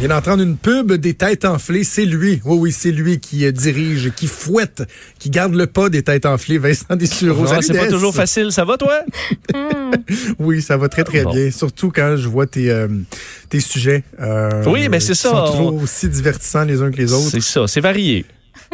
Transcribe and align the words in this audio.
Il 0.00 0.06
vient 0.06 0.14
d'entendre 0.14 0.44
une 0.44 0.56
pub 0.56 0.92
des 0.92 1.14
têtes 1.14 1.44
enflées. 1.44 1.82
C'est 1.82 2.04
lui. 2.04 2.40
Oui, 2.44 2.56
oui, 2.60 2.72
c'est 2.72 2.92
lui 2.92 3.18
qui 3.18 3.44
euh, 3.44 3.50
dirige, 3.50 4.12
qui 4.14 4.28
fouette, 4.28 4.84
qui 5.18 5.28
garde 5.28 5.54
le 5.56 5.66
pas 5.66 5.88
des 5.88 6.02
têtes 6.04 6.24
enflées. 6.24 6.56
Vincent 6.58 6.94
Dessureau. 6.94 7.48
Salut, 7.48 7.62
c'est 7.64 7.74
pas 7.76 7.86
Des. 7.86 7.90
toujours 7.90 8.14
facile. 8.14 8.52
Ça 8.52 8.64
va, 8.64 8.76
toi? 8.76 9.00
Oui, 10.38 10.62
ça 10.62 10.76
va 10.76 10.88
très, 10.88 11.02
très 11.02 11.24
Bon. 11.24 11.32
bien. 11.32 11.50
Surtout 11.50 11.90
quand 11.92 12.16
je 12.16 12.28
vois 12.28 12.46
tes, 12.46 12.70
euh, 12.70 12.86
tes 13.48 13.58
sujets. 13.60 14.04
euh, 14.20 14.62
Oui, 14.66 14.88
ben, 14.88 15.00
c'est 15.00 15.12
qui 15.12 15.18
ça. 15.18 15.30
sont 15.30 15.46
toujours 15.50 15.74
On- 15.74 15.82
aussi 15.82 16.08
divertissants 16.08 16.64
les 16.64 16.80
uns 16.80 16.90
que 16.92 16.96
les 16.98 17.12
autres. 17.12 17.30
C'est 17.30 17.40
ça, 17.40 17.66
c'est 17.66 17.80
varié. 17.80 18.24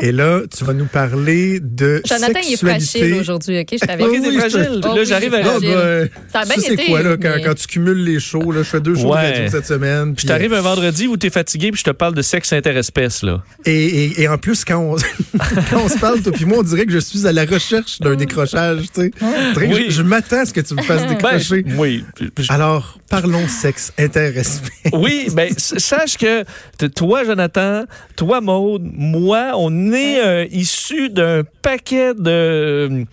Et 0.00 0.10
là, 0.12 0.40
tu 0.56 0.64
vas 0.64 0.72
nous 0.72 0.86
parler 0.86 1.60
de 1.60 2.02
Jonathan, 2.04 2.40
il 2.42 2.52
est 2.54 2.56
sexualité. 2.56 2.98
fragile 2.98 3.14
aujourd'hui, 3.20 3.60
OK? 3.60 3.68
Je 3.72 3.86
t'avais 3.86 4.02
t'es 4.02 4.08
oui, 4.10 4.36
fragile. 4.38 4.68
je 4.82 4.88
Là, 4.88 4.94
Oh 4.96 5.04
j'arrive 5.04 5.34
à. 5.34 5.44
fragile. 5.44 5.68
ben, 5.70 6.08
Ça 6.32 6.40
a 6.40 6.44
bien 6.44 6.54
c'est 6.58 6.72
été, 6.74 6.84
quoi, 6.86 7.02
là, 7.02 7.16
quand, 7.16 7.32
mais- 7.36 7.42
quand 7.42 7.54
tu 7.54 7.66
cumules 7.68 8.02
les 8.04 8.18
shows, 8.18 8.50
là, 8.50 8.58
je 8.64 8.68
fais 8.68 8.80
deux 8.80 8.96
shows 8.96 9.14
Ouais. 9.14 9.44
de 9.44 9.48
cette 9.50 9.66
semaine. 9.66 10.10
Je 10.10 10.14
puis, 10.14 10.26
t'arrive 10.26 10.52
un 10.52 10.60
vendredi 10.60 11.06
où 11.06 11.16
t'es 11.16 11.30
fatigué 11.30 11.70
puis 11.70 11.78
je 11.78 11.84
te 11.84 11.90
parle 11.90 12.14
de 12.14 12.22
sexe 12.22 12.52
interespèce, 12.52 13.22
là. 13.22 13.42
Et, 13.64 13.84
et, 14.06 14.22
et 14.22 14.28
en 14.28 14.36
plus, 14.36 14.64
quand 14.64 14.78
on, 14.78 14.96
quand 15.70 15.84
on 15.84 15.88
se 15.88 15.98
parle, 15.98 16.20
toi 16.22 16.32
puis 16.32 16.44
moi, 16.44 16.58
on 16.58 16.62
dirait 16.64 16.86
que 16.86 16.92
je 16.92 16.98
suis 16.98 17.26
à 17.26 17.32
la 17.32 17.44
recherche 17.44 18.00
d'un 18.00 18.16
décrochage. 18.16 18.80
Tu 18.94 19.00
sais. 19.02 19.10
Que 19.10 19.60
Oui. 19.60 19.84
Je, 19.88 19.90
je 19.92 20.02
m'attends 20.02 20.40
à 20.40 20.44
ce 20.44 20.52
que 20.52 20.60
tu 20.60 20.74
me 20.74 20.82
fasses 20.82 21.02
Ben, 21.06 21.14
décrocher. 21.14 21.64
oui. 21.78 22.04
Je- 22.20 22.52
Alors, 22.52 22.98
parlons 23.20 23.46
sexe, 23.46 23.92
intéressement. 23.96 24.68
Oui, 24.92 25.28
ben 25.32 25.48
sache 25.56 26.16
que 26.16 26.44
toi, 26.88 27.22
Jonathan, 27.24 27.84
toi, 28.16 28.40
Maude, 28.40 28.82
moi, 28.92 29.52
on 29.56 29.92
est 29.92 30.20
euh, 30.20 30.46
issus 30.50 31.10
d'un 31.10 31.42
paquet 31.62 32.12
de 32.14 33.04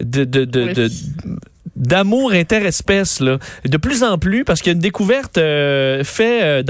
de 0.00 0.24
de, 0.24 0.44
de, 0.44 0.72
de- 0.74 0.90
d'amour 1.76 2.32
interespèce 2.32 3.20
là. 3.20 3.38
De 3.64 3.76
plus 3.76 4.02
en 4.02 4.18
plus 4.18 4.44
parce 4.44 4.60
qu'il 4.60 4.70
y 4.70 4.74
a 4.74 4.76
une 4.76 4.80
découverte 4.80 5.38
euh, 5.38 6.02
fait 6.04 6.42
euh, 6.42 6.62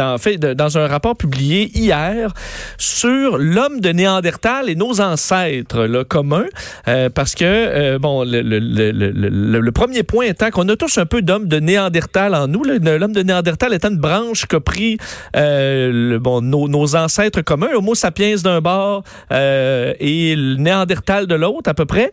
dans 0.55 0.79
un 0.79 0.87
rapport 0.87 1.17
publié 1.17 1.71
hier 1.75 2.33
sur 2.79 3.39
l'homme 3.39 3.81
de 3.81 3.91
Néandertal 3.91 4.69
et 4.69 4.75
nos 4.75 5.01
ancêtres 5.01 6.05
communs. 6.09 6.47
Euh, 6.89 7.09
parce 7.09 7.35
que 7.35 7.45
euh, 7.45 7.99
bon 7.99 8.25
le, 8.27 9.71
premier 9.71 10.03
point 10.03 10.27
étant 10.27 10.51
qu'on 10.51 10.69
a 10.69 10.77
tous 10.77 10.99
un 10.99 11.07
peu 11.07 11.23
d'homme 11.23 11.47
de 11.47 11.61
Néandertal 11.61 12.35
en 12.35 12.49
nous 12.49 12.65
l'homme 12.65 13.13
de 13.13 13.23
Néandertal 13.23 13.75
étant 13.75 13.91
une 13.91 13.99
branche 13.99 14.47
qu'a 14.47 14.61
pris 14.61 14.99
bon 15.35 16.41
nos, 16.41 16.97
ancêtres 16.97 17.43
communs 17.43 17.69
Homo 17.75 17.95
sapiens 17.95 18.37
d'un 18.37 18.61
bord 18.61 19.05
et 19.31 20.35
le 20.37 20.57
Néandertal 20.57 21.27
de 21.27 21.35
l'autre 21.35 21.71
à 21.71 21.75
peu 21.75 21.85
près. 21.85 22.13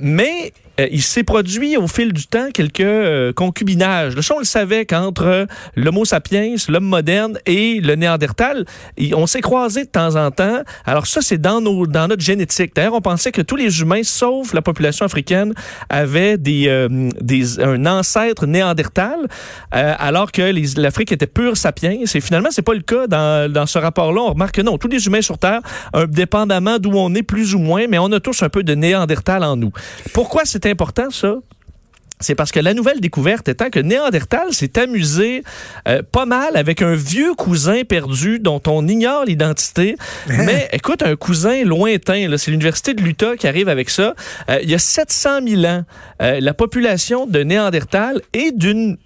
Mais 0.00 0.52
euh, 0.80 0.88
il 0.90 1.02
s'est 1.02 1.24
produit 1.24 1.76
au 1.76 1.86
fil 1.86 2.12
du 2.12 2.26
temps 2.26 2.48
quelques 2.52 2.80
euh, 2.80 3.32
concubinages. 3.32 4.14
Le 4.14 4.22
on 4.34 4.40
le 4.40 4.44
savait 4.44 4.84
qu'entre 4.84 5.24
euh, 5.24 5.46
l'Homo 5.76 6.04
sapiens, 6.04 6.56
l'homme 6.68 6.84
moderne 6.84 7.38
et 7.46 7.80
le 7.80 7.94
Néandertal, 7.94 8.64
on 9.14 9.26
s'est 9.26 9.40
croisés 9.40 9.84
de 9.84 9.90
temps 9.90 10.16
en 10.16 10.30
temps. 10.30 10.62
Alors 10.84 11.06
ça, 11.06 11.20
c'est 11.22 11.38
dans, 11.38 11.60
nos, 11.60 11.86
dans 11.86 12.08
notre 12.08 12.22
génétique. 12.22 12.74
D'ailleurs, 12.74 12.94
on 12.94 13.00
pensait 13.00 13.32
que 13.32 13.40
tous 13.40 13.56
les 13.56 13.80
humains, 13.80 14.02
sauf 14.02 14.52
la 14.52 14.62
population 14.62 15.06
africaine, 15.06 15.54
avaient 15.88 16.36
des, 16.36 16.66
euh, 16.68 16.88
des, 17.20 17.60
un 17.60 17.86
ancêtre 17.86 18.46
néandertal, 18.46 19.28
alors 19.70 20.32
que 20.32 20.42
l'Afrique 20.80 21.12
était 21.12 21.26
pure 21.26 21.56
sapiens. 21.56 21.98
Et 22.02 22.20
finalement, 22.20 22.48
c'est 22.50 22.62
pas 22.62 22.74
le 22.74 22.80
cas 22.80 23.06
dans, 23.06 23.50
dans 23.50 23.66
ce 23.66 23.78
rapport-là. 23.78 24.20
On 24.22 24.30
remarque 24.30 24.56
que 24.56 24.62
non, 24.62 24.78
tous 24.78 24.88
les 24.88 25.06
humains 25.06 25.22
sur 25.22 25.38
Terre, 25.38 25.60
euh, 25.94 26.06
dépendamment 26.06 26.78
d'où 26.78 26.92
on 26.94 27.14
est 27.14 27.22
plus 27.22 27.54
ou 27.54 27.58
moins, 27.58 27.86
mais 27.88 27.98
on 27.98 28.10
a 28.12 28.20
tous 28.20 28.42
un 28.42 28.48
peu 28.48 28.62
de 28.62 28.74
néandertal 28.74 29.44
en 29.44 29.56
nous. 29.56 29.70
Pourquoi 30.12 30.44
c'est 30.66 30.72
important, 30.72 31.10
ça? 31.10 31.36
C'est 32.18 32.34
parce 32.34 32.50
que 32.50 32.58
la 32.58 32.74
nouvelle 32.74 33.00
découverte 33.00 33.48
étant 33.48 33.70
que 33.70 33.78
Néandertal 33.78 34.52
s'est 34.52 34.80
amusé 34.80 35.44
euh, 35.86 36.02
pas 36.02 36.26
mal 36.26 36.56
avec 36.56 36.82
un 36.82 36.96
vieux 36.96 37.34
cousin 37.34 37.84
perdu 37.84 38.40
dont 38.40 38.60
on 38.66 38.88
ignore 38.88 39.26
l'identité. 39.26 39.94
Mais 40.26 40.68
écoute, 40.72 41.04
un 41.04 41.14
cousin 41.14 41.62
lointain, 41.62 42.36
c'est 42.36 42.50
l'Université 42.50 42.94
de 42.94 43.02
l'Utah 43.02 43.36
qui 43.36 43.46
arrive 43.46 43.68
avec 43.68 43.90
ça. 43.90 44.16
Euh, 44.50 44.58
il 44.60 44.68
y 44.68 44.74
a 44.74 44.80
700 44.80 45.46
000 45.46 45.64
ans, 45.66 45.84
euh, 46.20 46.40
la 46.40 46.52
population 46.52 47.26
de 47.28 47.44
Néandertal 47.44 48.20
est 48.32 48.50
d'une, 48.50 48.96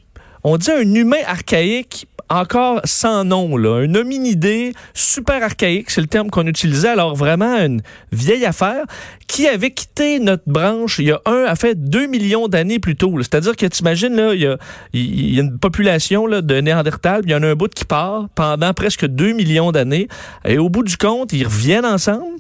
on 0.45 0.57
dit 0.57 0.71
un 0.71 0.95
humain 0.95 1.21
archaïque 1.27 2.09
encore 2.31 2.81
sans 2.85 3.25
nom, 3.25 3.57
là. 3.57 3.83
un 3.83 3.95
hominidé 3.95 4.73
super 4.95 5.43
archaïque, 5.43 5.91
c'est 5.91 6.01
le 6.01 6.07
terme 6.07 6.31
qu'on 6.31 6.47
utilisait, 6.47 6.89
alors 6.89 7.17
vraiment 7.17 7.57
une 7.59 7.83
vieille 8.13 8.47
affaire, 8.47 8.85
qui 9.27 9.49
avait 9.49 9.73
quitté 9.73 10.21
notre 10.21 10.45
branche 10.47 10.99
il 11.01 11.07
y 11.07 11.13
a 11.13 11.21
un, 11.27 11.45
a 11.45 11.57
fait 11.57 11.75
deux 11.75 12.07
millions 12.07 12.49
d'années 12.49 12.79
plus 12.79 12.97
tôt. 12.97 13.13
C'est-à-dire 13.19 13.57
que 13.57 13.67
t'imagines, 13.67 14.15
là, 14.15 14.35
il 14.35 14.41
y 14.41 14.47
a, 14.47 15.43
une 15.43 15.59
population 15.59 16.27
là, 16.27 16.41
de 16.41 16.61
Néandertal, 16.61 17.23
il 17.25 17.31
y 17.31 17.35
en 17.35 17.43
a 17.43 17.49
un 17.49 17.55
bout 17.55 17.73
qui 17.75 17.85
part 17.85 18.29
pendant 18.35 18.73
presque 18.75 19.07
deux 19.07 19.33
millions 19.33 19.73
d'années, 19.73 20.09
et 20.45 20.59
au 20.59 20.69
bout 20.69 20.85
du 20.85 20.97
compte, 20.97 21.33
ils 21.33 21.45
reviennent 21.45 21.87
ensemble. 21.87 22.39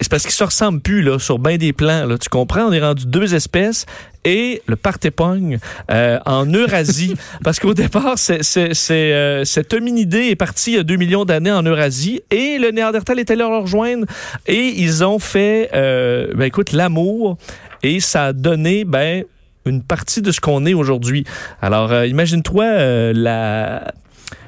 C'est 0.00 0.10
parce 0.10 0.22
qu'ils 0.22 0.32
se 0.32 0.44
ressemblent 0.44 0.80
plus 0.80 1.02
là, 1.02 1.18
sur 1.18 1.38
bien 1.38 1.58
des 1.58 1.74
plans. 1.74 2.06
Là. 2.06 2.16
Tu 2.16 2.30
comprends? 2.30 2.62
On 2.62 2.72
est 2.72 2.80
rendu 2.80 3.04
deux 3.04 3.34
espèces 3.34 3.84
et 4.24 4.62
le 4.66 4.76
partépogne 4.76 5.58
euh, 5.90 6.18
en 6.26 6.46
Eurasie. 6.46 7.14
parce 7.44 7.58
qu'au 7.58 7.74
départ, 7.74 8.14
c'est, 8.16 8.42
c'est, 8.42 8.74
c'est, 8.74 9.12
euh, 9.12 9.44
cet 9.44 9.74
hominidé 9.74 10.28
est 10.28 10.36
parti 10.36 10.72
il 10.72 10.76
y 10.76 10.78
a 10.78 10.82
deux 10.82 10.96
millions 10.96 11.24
d'années 11.24 11.52
en 11.52 11.62
Eurasie 11.62 12.20
et 12.30 12.58
le 12.58 12.70
Néandertal 12.70 13.18
est 13.18 13.30
allé 13.30 13.38
leur 13.38 13.62
rejoindre 13.62 14.06
et 14.46 14.74
ils 14.76 15.04
ont 15.04 15.18
fait, 15.18 15.70
euh, 15.74 16.32
ben, 16.34 16.44
écoute, 16.44 16.72
l'amour 16.72 17.38
et 17.82 18.00
ça 18.00 18.26
a 18.26 18.32
donné, 18.32 18.84
ben, 18.84 19.24
une 19.66 19.82
partie 19.82 20.22
de 20.22 20.32
ce 20.32 20.40
qu'on 20.40 20.66
est 20.66 20.74
aujourd'hui. 20.74 21.24
Alors, 21.60 21.92
euh, 21.92 22.06
imagine-toi 22.06 22.64
euh, 22.64 23.12
la, 23.14 23.92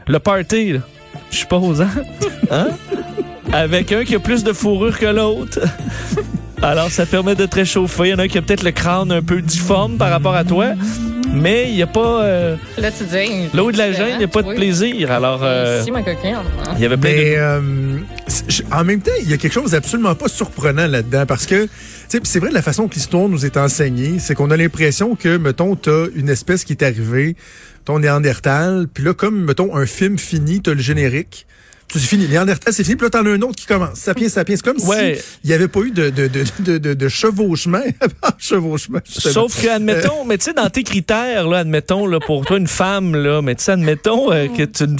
le 0.06 0.18
party, 0.18 0.72
là, 0.72 0.80
je 1.30 1.36
suppose, 1.36 1.82
hein? 1.82 1.90
Hein? 2.50 2.68
Avec 3.52 3.92
un 3.92 4.04
qui 4.04 4.14
a 4.14 4.18
plus 4.18 4.44
de 4.44 4.52
fourrure 4.52 4.98
que 4.98 5.06
l'autre. 5.06 5.60
Alors, 6.62 6.90
ça 6.90 7.06
permet 7.06 7.34
de 7.34 7.44
te 7.46 7.56
réchauffer. 7.56 8.04
Il 8.04 8.10
y 8.10 8.14
en 8.14 8.18
a 8.18 8.28
qui 8.28 8.38
a 8.38 8.42
peut-être 8.42 8.62
le 8.62 8.70
crâne 8.70 9.10
un 9.10 9.20
peu 9.22 9.42
difforme 9.42 9.96
par 9.96 10.10
rapport 10.10 10.36
à 10.36 10.44
toi, 10.44 10.74
mais 11.34 11.68
il 11.68 11.74
n'y 11.74 11.82
a 11.82 11.88
pas... 11.88 12.22
euh, 12.22 12.56
Là, 12.78 12.90
tu 12.92 13.02
dis. 13.04 13.48
là 13.52 13.64
où 13.64 13.72
de 13.72 13.78
la 13.78 13.90
gêne, 13.92 14.10
il 14.12 14.18
n'y 14.18 14.24
a 14.24 14.28
pas 14.28 14.42
de 14.42 14.48
Oui. 14.48 14.54
plaisir. 14.54 15.10
Alors, 15.10 15.40
euh, 15.42 15.82
Si, 15.82 15.90
ma 15.90 16.02
coquine. 16.02 16.36
il 16.76 16.80
y 16.82 16.86
avait 16.86 16.96
plein 16.96 17.10
Mais 17.10 17.30
de... 17.32 17.36
euh, 17.36 17.60
en 18.70 18.84
même 18.84 19.00
temps, 19.00 19.10
il 19.22 19.28
y 19.28 19.32
a 19.32 19.38
quelque 19.38 19.52
chose 19.52 19.72
d'absolument 19.72 20.14
pas 20.14 20.28
surprenant 20.28 20.86
là-dedans 20.86 21.24
parce 21.26 21.46
que 21.46 21.64
tu 21.64 21.70
sais, 22.08 22.20
c'est 22.22 22.38
vrai 22.38 22.50
de 22.50 22.54
la 22.54 22.62
façon 22.62 22.86
que 22.86 22.94
l'histoire 22.94 23.28
nous 23.28 23.44
est 23.44 23.56
enseignée, 23.56 24.18
c'est 24.20 24.34
qu'on 24.36 24.50
a 24.52 24.56
l'impression 24.56 25.16
que 25.16 25.38
mettons 25.38 25.74
t'as 25.74 26.06
une 26.14 26.28
espèce 26.28 26.64
qui 26.64 26.74
est 26.74 26.84
arrivée, 26.84 27.34
ton 27.84 27.98
Néandertal, 27.98 28.86
puis 28.92 29.02
là 29.02 29.14
comme 29.14 29.44
mettons 29.44 29.74
un 29.74 29.86
film 29.86 30.16
fini, 30.16 30.60
t'as 30.62 30.74
le 30.74 30.80
générique. 30.80 31.46
Tout 31.92 31.98
c'est 31.98 32.06
fini. 32.06 32.26
Néandertal, 32.26 32.72
c'est 32.72 32.84
fini. 32.84 32.96
Puis 32.96 33.04
là, 33.06 33.10
t'en 33.10 33.26
as 33.26 33.30
un 33.30 33.42
autre 33.42 33.56
qui 33.56 33.66
commence. 33.66 33.98
Sapiens, 33.98 34.30
sapiens. 34.30 34.56
C'est 34.56 34.64
comme 34.64 34.82
Ouais. 34.88 35.16
si 35.16 35.38
il 35.44 35.48
n'y 35.48 35.52
avait 35.52 35.68
pas 35.68 35.80
eu 35.80 35.90
de, 35.90 36.08
de, 36.08 36.26
de, 36.26 36.94
de, 36.94 37.08
chevauchement. 37.08 37.82
Sauf 38.38 39.62
que, 39.62 39.68
admettons, 39.68 40.24
mais 40.24 40.38
tu 40.38 40.44
sais, 40.44 40.54
dans 40.54 40.70
tes 40.70 40.84
critères, 40.84 41.46
là, 41.48 41.58
admettons, 41.58 42.06
là, 42.06 42.18
pour 42.18 42.46
toi, 42.46 42.56
une 42.56 42.66
femme, 42.66 43.14
là, 43.14 43.42
mais 43.42 43.54
tu 43.56 43.64
sais, 43.64 43.72
admettons 43.72 44.32
euh, 44.32 44.48
que 44.48 44.62
tu 44.62 44.84
une 44.84 44.98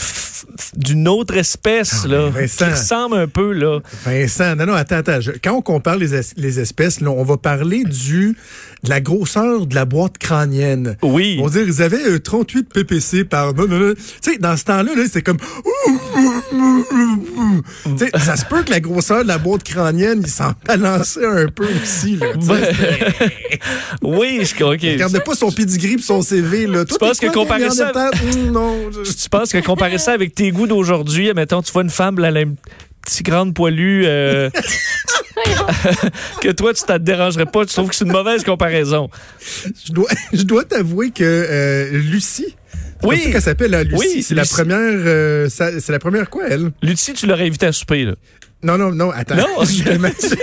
d'une 0.77 1.09
autre 1.09 1.37
espèce, 1.37 2.03
Ah, 2.05 2.09
là, 2.09 2.31
mais 2.35 2.47
qui 2.49 2.57
Vincent. 2.65 2.71
ressemble 2.71 3.17
un 3.17 3.29
peu, 3.29 3.53
là. 3.53 3.81
Vincent, 4.05 4.57
non, 4.57 4.67
non, 4.67 4.75
attends, 4.75 4.97
attends. 4.97 5.21
Je- 5.21 5.33
quand 5.43 5.53
on 5.55 5.63
compare 5.63 5.97
les, 5.97 6.15
es- 6.15 6.35
les 6.37 6.61
espèces, 6.61 7.01
là, 7.01 7.11
on 7.11 7.25
va 7.25 7.37
parler 7.37 7.85
du 7.85 8.37
de 8.85 8.91
la 8.91 9.01
grosseur 9.01 9.67
de 9.67 9.75
la 9.77 9.85
boîte 9.85 10.19
crânienne. 10.19 10.97
Oui. 11.03 11.39
On 11.41 11.45
va 11.47 11.51
dire, 11.51 11.63
ils 11.69 11.83
avaient 11.83 12.05
euh, 12.05 12.19
38 12.19 12.69
ppc 12.69 13.23
par... 13.25 13.55
Tu 13.55 13.63
sais, 14.21 14.39
dans 14.39 14.57
ce 14.57 14.65
temps-là, 14.65 14.95
là, 14.97 15.03
c'est 15.11 15.23
comme... 15.23 15.37
Ça 18.19 18.37
se 18.37 18.45
peut 18.45 18.63
que 18.63 18.71
la 18.71 18.81
grosseur 18.81 19.23
de 19.23 19.29
la 19.29 19.39
boîte 19.39 19.63
crânienne, 19.65 20.21
il 20.25 20.31
s'en 20.31 20.53
balançait 20.67 21.25
un 21.25 21.47
peu 21.47 21.67
aussi. 21.83 22.17
Là. 22.17 22.27
Ben, 22.47 22.61
oui, 24.03 24.41
je, 24.43 24.65
OK. 24.65 24.81
Regardez 24.83 25.21
pas 25.21 25.35
son 25.35 25.51
pedigree 25.51 25.97
pis 25.97 26.03
son 26.03 26.23
CV. 26.23 26.67
Là. 26.67 26.85
Toi, 26.85 26.99
penses 26.99 27.19
t'es 27.19 27.29
que 27.29 27.33
quoi, 27.33 27.43
comparer 27.43 27.71
ça- 27.71 27.93
Néandertal? 27.93 28.11
Hum, 28.35 28.51
non. 28.51 28.77
je- 29.05 29.13
Tu 29.13 29.29
penses 29.29 29.53
que 29.53 29.59
comparer 29.59 29.99
ça 29.99 30.13
avec 30.13 30.32
tes 30.35 30.51
goûts 30.51 30.67
d'aujourd'hui, 30.67 31.31
admettons, 31.31 31.63
tu 31.63 31.73
vois 31.73 31.83
une 31.83 31.91
femme, 31.91 32.19
là, 32.19 32.29
elle 32.29 32.37
a 32.37 32.41
une 32.43 32.57
petite 33.05 33.25
grande 33.27 33.55
poilue, 33.55 34.05
euh, 34.07 34.49
que 36.41 36.51
toi, 36.53 36.73
tu 36.75 36.83
t'en 36.85 36.99
dérangerais 36.99 37.47
pas. 37.47 37.65
Tu 37.67 37.75
trouves 37.75 37.89
que 37.89 37.95
c'est 37.95 38.05
une 38.05 38.13
mauvaise 38.13 38.45
comparaison. 38.45 39.09
Je 39.87 39.93
dois, 39.93 40.09
je 40.33 40.43
dois 40.43 40.65
t'avouer 40.65 41.11
que 41.11 41.25
euh, 41.25 41.91
Lucie, 41.99 42.55
c'est 43.01 43.07
Oui. 43.07 43.31
qu'elle 43.33 43.43
s'appelle, 43.43 43.75
hein, 43.75 43.83
Lucie. 43.85 43.97
Oui, 43.99 44.23
c'est 44.23 44.35
la 44.35 44.45
première, 44.45 44.79
euh, 44.79 45.49
c'est 45.49 45.89
la 45.91 45.99
première 45.99 46.31
quoi, 46.31 46.45
elle? 46.49 46.71
Lucie, 46.83 47.13
tu 47.15 47.27
l'aurais 47.27 47.47
invité 47.47 47.67
à 47.67 47.73
souper, 47.73 48.05
là. 48.05 48.15
Non, 48.63 48.79
non, 48.79 48.93
non, 48.93 49.11
attends. 49.11 49.35
Non. 49.37 49.47
Je 49.65 49.83
l'imagine. 49.91 50.37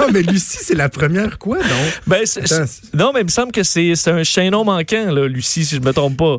non, 0.00 0.06
mais 0.12 0.22
Lucie, 0.22 0.58
c'est 0.60 0.74
la 0.74 0.88
première 0.88 1.38
quoi, 1.38 1.58
non? 1.58 1.64
Ben, 2.06 2.22
Attends, 2.24 2.64
non, 2.94 3.12
mais 3.14 3.20
il 3.20 3.24
me 3.26 3.30
semble 3.30 3.52
que 3.52 3.62
c'est 3.62 3.94
c'est 3.94 4.10
un 4.10 4.24
chaînon 4.24 4.64
manquant, 4.64 5.12
là, 5.12 5.26
Lucie, 5.28 5.64
si 5.64 5.76
je 5.76 5.80
me 5.80 5.92
trompe 5.92 6.16
pas. 6.16 6.38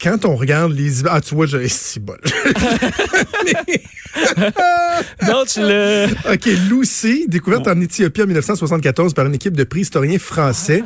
Quand 0.00 0.24
on 0.26 0.36
regarde 0.36 0.72
les... 0.72 1.06
Ah, 1.06 1.20
tu 1.20 1.34
vois, 1.34 1.46
j'ai... 1.46 1.66
C'est 1.68 2.00
bon. 2.00 2.14
non, 5.26 5.44
tu 5.46 5.60
le... 5.60 6.06
OK, 6.32 6.44
Lucy, 6.70 7.24
découverte 7.28 7.66
en 7.68 7.80
Éthiopie 7.80 8.22
en 8.22 8.26
1974 8.26 9.14
par 9.14 9.26
une 9.26 9.34
équipe 9.34 9.56
de 9.56 9.64
préhistoriens 9.64 10.18
français. 10.18 10.82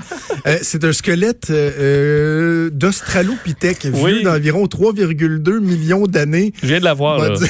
Euh, 0.46 0.58
c'est 0.62 0.84
un 0.84 0.92
squelette 0.92 1.50
euh, 1.50 1.70
euh, 1.78 2.70
d'Australopithèque, 2.70 3.86
vieux 3.86 3.92
Oui. 4.18 4.22
d'environ 4.22 4.66
3,2 4.66 5.58
millions 5.60 6.06
d'années. 6.06 6.52
Je 6.62 6.68
viens 6.68 6.78
de 6.80 6.84
la 6.84 6.94
voir, 6.94 7.18
va 7.18 7.30
là. 7.30 7.36
dire- 7.36 7.48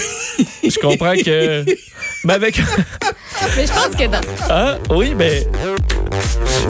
Je 0.64 0.78
comprends 0.78 1.14
que... 1.14 1.64
Mais 2.24 2.32
avec... 2.34 2.60
Mais 3.56 3.66
je 3.66 3.72
pense 3.72 3.96
que 3.96 4.06
dans. 4.06 4.54
Hein? 4.54 4.78
Oui, 4.90 5.14
mais... 5.16 5.46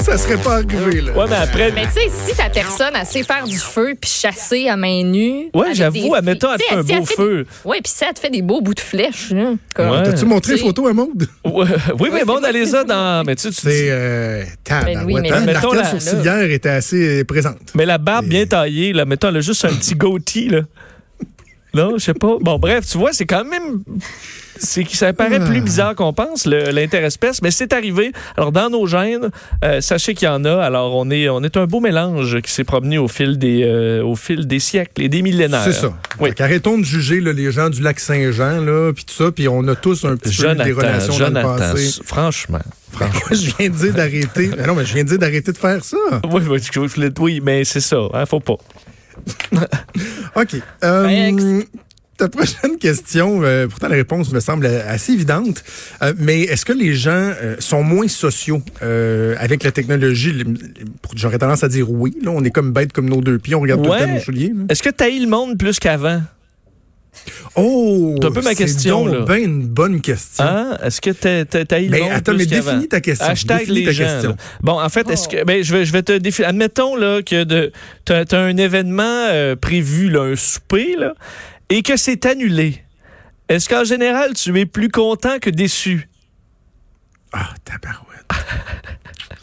Ça 0.03 0.17
serait 0.19 0.37
pas 0.37 0.55
arrivé, 0.57 1.01
là. 1.01 1.13
Ouais, 1.13 1.25
mais 1.29 1.37
après... 1.37 1.71
Mais 1.73 1.87
tu 1.87 1.93
sais, 1.93 2.09
si 2.09 2.37
ta 2.37 2.49
personne, 2.49 2.93
elle 2.99 3.07
sait 3.07 3.23
faire 3.23 3.45
du 3.45 3.57
feu 3.59 3.95
puis 4.01 4.11
chasser 4.11 4.69
à 4.69 4.77
main 4.77 5.03
nue. 5.05 5.49
Ouais, 5.55 5.75
j'avoue, 5.75 6.15
admettons, 6.15 6.49
elle 6.53 6.59
te 6.59 6.65
fait 6.65 6.75
un 6.75 6.79
elle 6.89 6.99
beau 7.01 7.05
fait 7.07 7.15
feu. 7.15 7.45
des- 7.65 7.69
Ouais, 7.69 7.81
puis 7.83 7.93
ça, 7.95 8.07
elle 8.09 8.15
te 8.15 8.21
fait 8.21 8.31
des 8.31 8.43
beaux 8.43 8.61
bouts 8.61 8.75
de 8.75 8.81
flèche, 8.81 9.31
là. 9.31 9.53
Comme- 9.75 9.91
Ouais. 9.91 10.03
T'as-tu 10.05 10.25
montré 10.25 10.55
les 10.55 10.59
photos 10.61 10.91
à 10.91 10.93
Maude? 10.93 11.29
Ouais, 11.45 11.67
oui, 12.01 12.09
mais 12.13 12.21
c'est 12.21 12.25
bon, 12.25 12.37
on 12.39 12.41
pas- 12.41 12.49
a 12.49 12.53
les 12.53 12.75
a 12.75 12.85
dans... 12.85 13.25
Mais 13.27 13.37
tu 13.37 13.43
sais, 13.43 13.51
tu 13.51 13.61
C'est 13.63 13.87
euh, 13.91 14.45
Ben 14.69 15.05
oui, 15.05 15.17
mais 15.21 15.31
hein? 15.33 15.41
mettons 15.41 15.73
la- 15.73 15.85
sourcilière 15.85 16.51
était 16.51 16.69
assez 16.69 17.25
présente. 17.25 17.59
Mais 17.75 17.87
la 17.87 17.99
barbe 17.99 18.27
bien 18.27 18.47
taillée, 18.47 18.93
là, 18.93 19.05
mettons, 19.05 19.29
elle 19.29 19.37
a 19.37 19.41
juste 19.41 19.65
un 19.65 19.73
petit 19.73 19.95
goatee, 19.95 20.49
là. 20.49 20.61
Non, 21.75 21.93
je 21.99 22.05
sais 22.05 22.15
pas. 22.15 22.37
Bon, 22.41 22.59
bref, 22.59 22.87
tu 22.91 22.99
vois, 22.99 23.13
c'est 23.13 23.27
quand 23.27 23.45
même. 23.45 23.83
C'est 24.65 24.85
que 24.85 24.97
ça 24.97 25.13
paraît 25.13 25.45
plus 25.45 25.61
bizarre 25.61 25.97
qu'on 25.97 26.13
pense, 26.13 26.47
l'interespèce, 26.47 27.43
mais 27.43 27.51
c'est 27.51 27.73
arrivé. 27.73 28.13
Alors, 28.37 28.53
dans 28.53 28.71
nos 28.71 28.87
gènes, 28.87 29.31
euh, 29.65 29.81
sachez 29.81 30.15
qu'il 30.15 30.27
y 30.27 30.31
en 30.31 30.45
a. 30.45 30.63
Alors, 30.63 30.95
on 30.95 31.11
est, 31.11 31.29
on 31.29 31.43
est 31.43 31.57
un 31.57 31.67
beau 31.67 31.81
mélange 31.81 32.41
qui 32.43 32.53
s'est 32.53 32.63
promené 32.63 32.97
au 32.97 33.09
fil 33.09 33.39
des, 33.39 33.65
euh, 33.65 34.05
au 34.05 34.15
fil 34.15 34.47
des 34.47 34.61
siècles 34.61 35.03
et 35.03 35.09
des 35.09 35.21
millénaires. 35.23 35.65
C'est 35.65 35.73
ça. 35.73 35.93
Oui. 36.21 36.29
Fait 36.29 36.35
qu'arrêtons 36.37 36.79
de 36.79 36.85
juger 36.85 37.21
là, 37.21 37.33
les 37.33 37.51
gens 37.51 37.71
du 37.71 37.83
lac 37.83 37.99
Saint-Jean, 37.99 38.61
là, 38.61 38.93
puis 38.93 39.05
tout 39.05 39.15
ça, 39.15 39.33
puis 39.33 39.49
on 39.49 39.67
a 39.67 39.75
tous 39.75 40.05
un 40.05 40.17
petit 40.17 40.37
peu 40.37 40.55
des 40.55 40.71
Jonathan, 40.71 40.77
relations 40.77 41.19
dans 41.19 41.19
le 41.19 41.27
Jonathan, 41.27 41.59
passé. 41.59 42.01
franchement. 42.05 42.59
Franchement. 42.93 43.21
je 43.31 43.57
viens 43.59 43.69
de 43.69 43.75
dire 43.75 43.95
d'arrêter. 43.95 44.51
Mais 44.57 44.67
non, 44.67 44.75
mais 44.75 44.85
je 44.85 44.95
viens 44.95 45.03
de 45.03 45.09
dire 45.09 45.19
d'arrêter 45.19 45.51
de 45.51 45.59
faire 45.59 45.83
ça. 45.85 45.97
oui, 46.31 46.43
oui, 47.19 47.41
mais 47.43 47.65
c'est 47.65 47.81
ça. 47.81 47.99
Hein, 48.15 48.27
faut 48.27 48.41
pas. 48.41 48.59
OK. 50.37 50.57
Euh, 50.85 51.07
Next. 51.07 51.69
Ta 52.19 52.29
prochaine 52.29 52.77
question, 52.79 53.41
euh, 53.43 53.67
pourtant 53.67 53.89
la 53.89 53.97
réponse 53.97 54.33
me 54.33 54.41
semble 54.41 54.67
assez 54.67 55.13
évidente, 55.13 55.65
euh, 56.03 56.13
mais 56.19 56.43
est-ce 56.43 56.65
que 56.65 56.73
les 56.73 56.95
gens 56.95 57.11
euh, 57.11 57.57
sont 57.59 57.83
moins 57.83 58.07
sociaux 58.09 58.63
euh, 58.83 59.35
avec 59.39 59.65
la 59.65 59.73
technologie? 59.73 60.45
J'aurais 61.17 61.39
tendance 61.39 61.65
à 61.65 61.69
dire 61.69 61.91
oui. 61.91 62.15
Là, 62.23 62.31
on 62.31 62.45
est 62.45 62.51
comme 62.51 62.73
bêtes 62.73 62.93
comme 62.93 63.09
nos 63.09 63.21
deux 63.21 63.39
pieds, 63.39 63.55
on 63.55 63.61
regarde 63.61 63.83
tout 63.83 63.91
le 63.93 63.99
temps 63.99 64.07
nos 64.07 64.21
souliers. 64.21 64.53
Est-ce 64.69 64.83
que 64.83 64.91
tu 64.91 65.21
le 65.21 65.27
monde 65.29 65.59
plus 65.59 65.79
qu'avant? 65.79 66.23
Oh! 67.57 68.15
C'est 68.21 68.27
un 68.27 68.33
peu 68.33 68.41
ma 68.43 68.55
question. 68.55 69.27
C'est 69.27 69.43
une 69.43 69.67
bonne 69.67 70.01
question. 70.01 70.45
Hein? 70.45 70.79
Est-ce 70.83 71.01
que 71.01 71.11
t'as 71.11 71.45
t'as 71.45 71.79
le 71.79 71.89
Mais 71.91 72.01
monde 72.01 72.11
attends, 72.13 72.33
plus 72.33 72.39
mais 72.39 72.47
qu'avant? 72.47 72.71
définis 72.73 72.89
ta 72.89 73.01
question. 73.01 73.27
Hashtag 73.27 73.59
Définis 73.61 73.81
les 73.81 73.85
ta 73.87 73.93
gens. 73.93 74.05
question. 74.05 74.31
là. 74.31 74.37
Bon, 74.63 74.81
en 74.81 74.89
fait, 74.89 75.11
est-ce 75.11 75.29
que 75.29 75.45
ben, 75.45 75.63
je 75.63 75.75
vais 75.75 75.85
je 75.85 75.93
vais 75.93 76.03
te 76.03 76.17
définir. 76.17 76.49
Admettons 76.49 76.97
là 76.97 77.21
que 77.23 77.45
de 77.45 77.73
t'as 78.05 78.25
as 78.31 78.37
un 78.39 78.57
événement 78.57 79.03
euh, 79.31 79.57
prévu, 79.57 80.09
là, 80.09 80.23
un 80.23 80.37
souper, 80.37 80.97
là, 80.99 81.15
et 81.73 81.83
que 81.83 81.97
c'est 81.97 82.27
annulé. 82.27 82.85
Est-ce 83.49 83.67
qu'en 83.67 83.83
général, 83.83 84.35
tu 84.35 84.59
es 84.61 84.67
plus 84.67 84.91
content 84.91 85.39
que 85.39 85.49
déçu? 85.49 86.11
Ah, 87.33 87.55
tabarouette. 87.65 88.31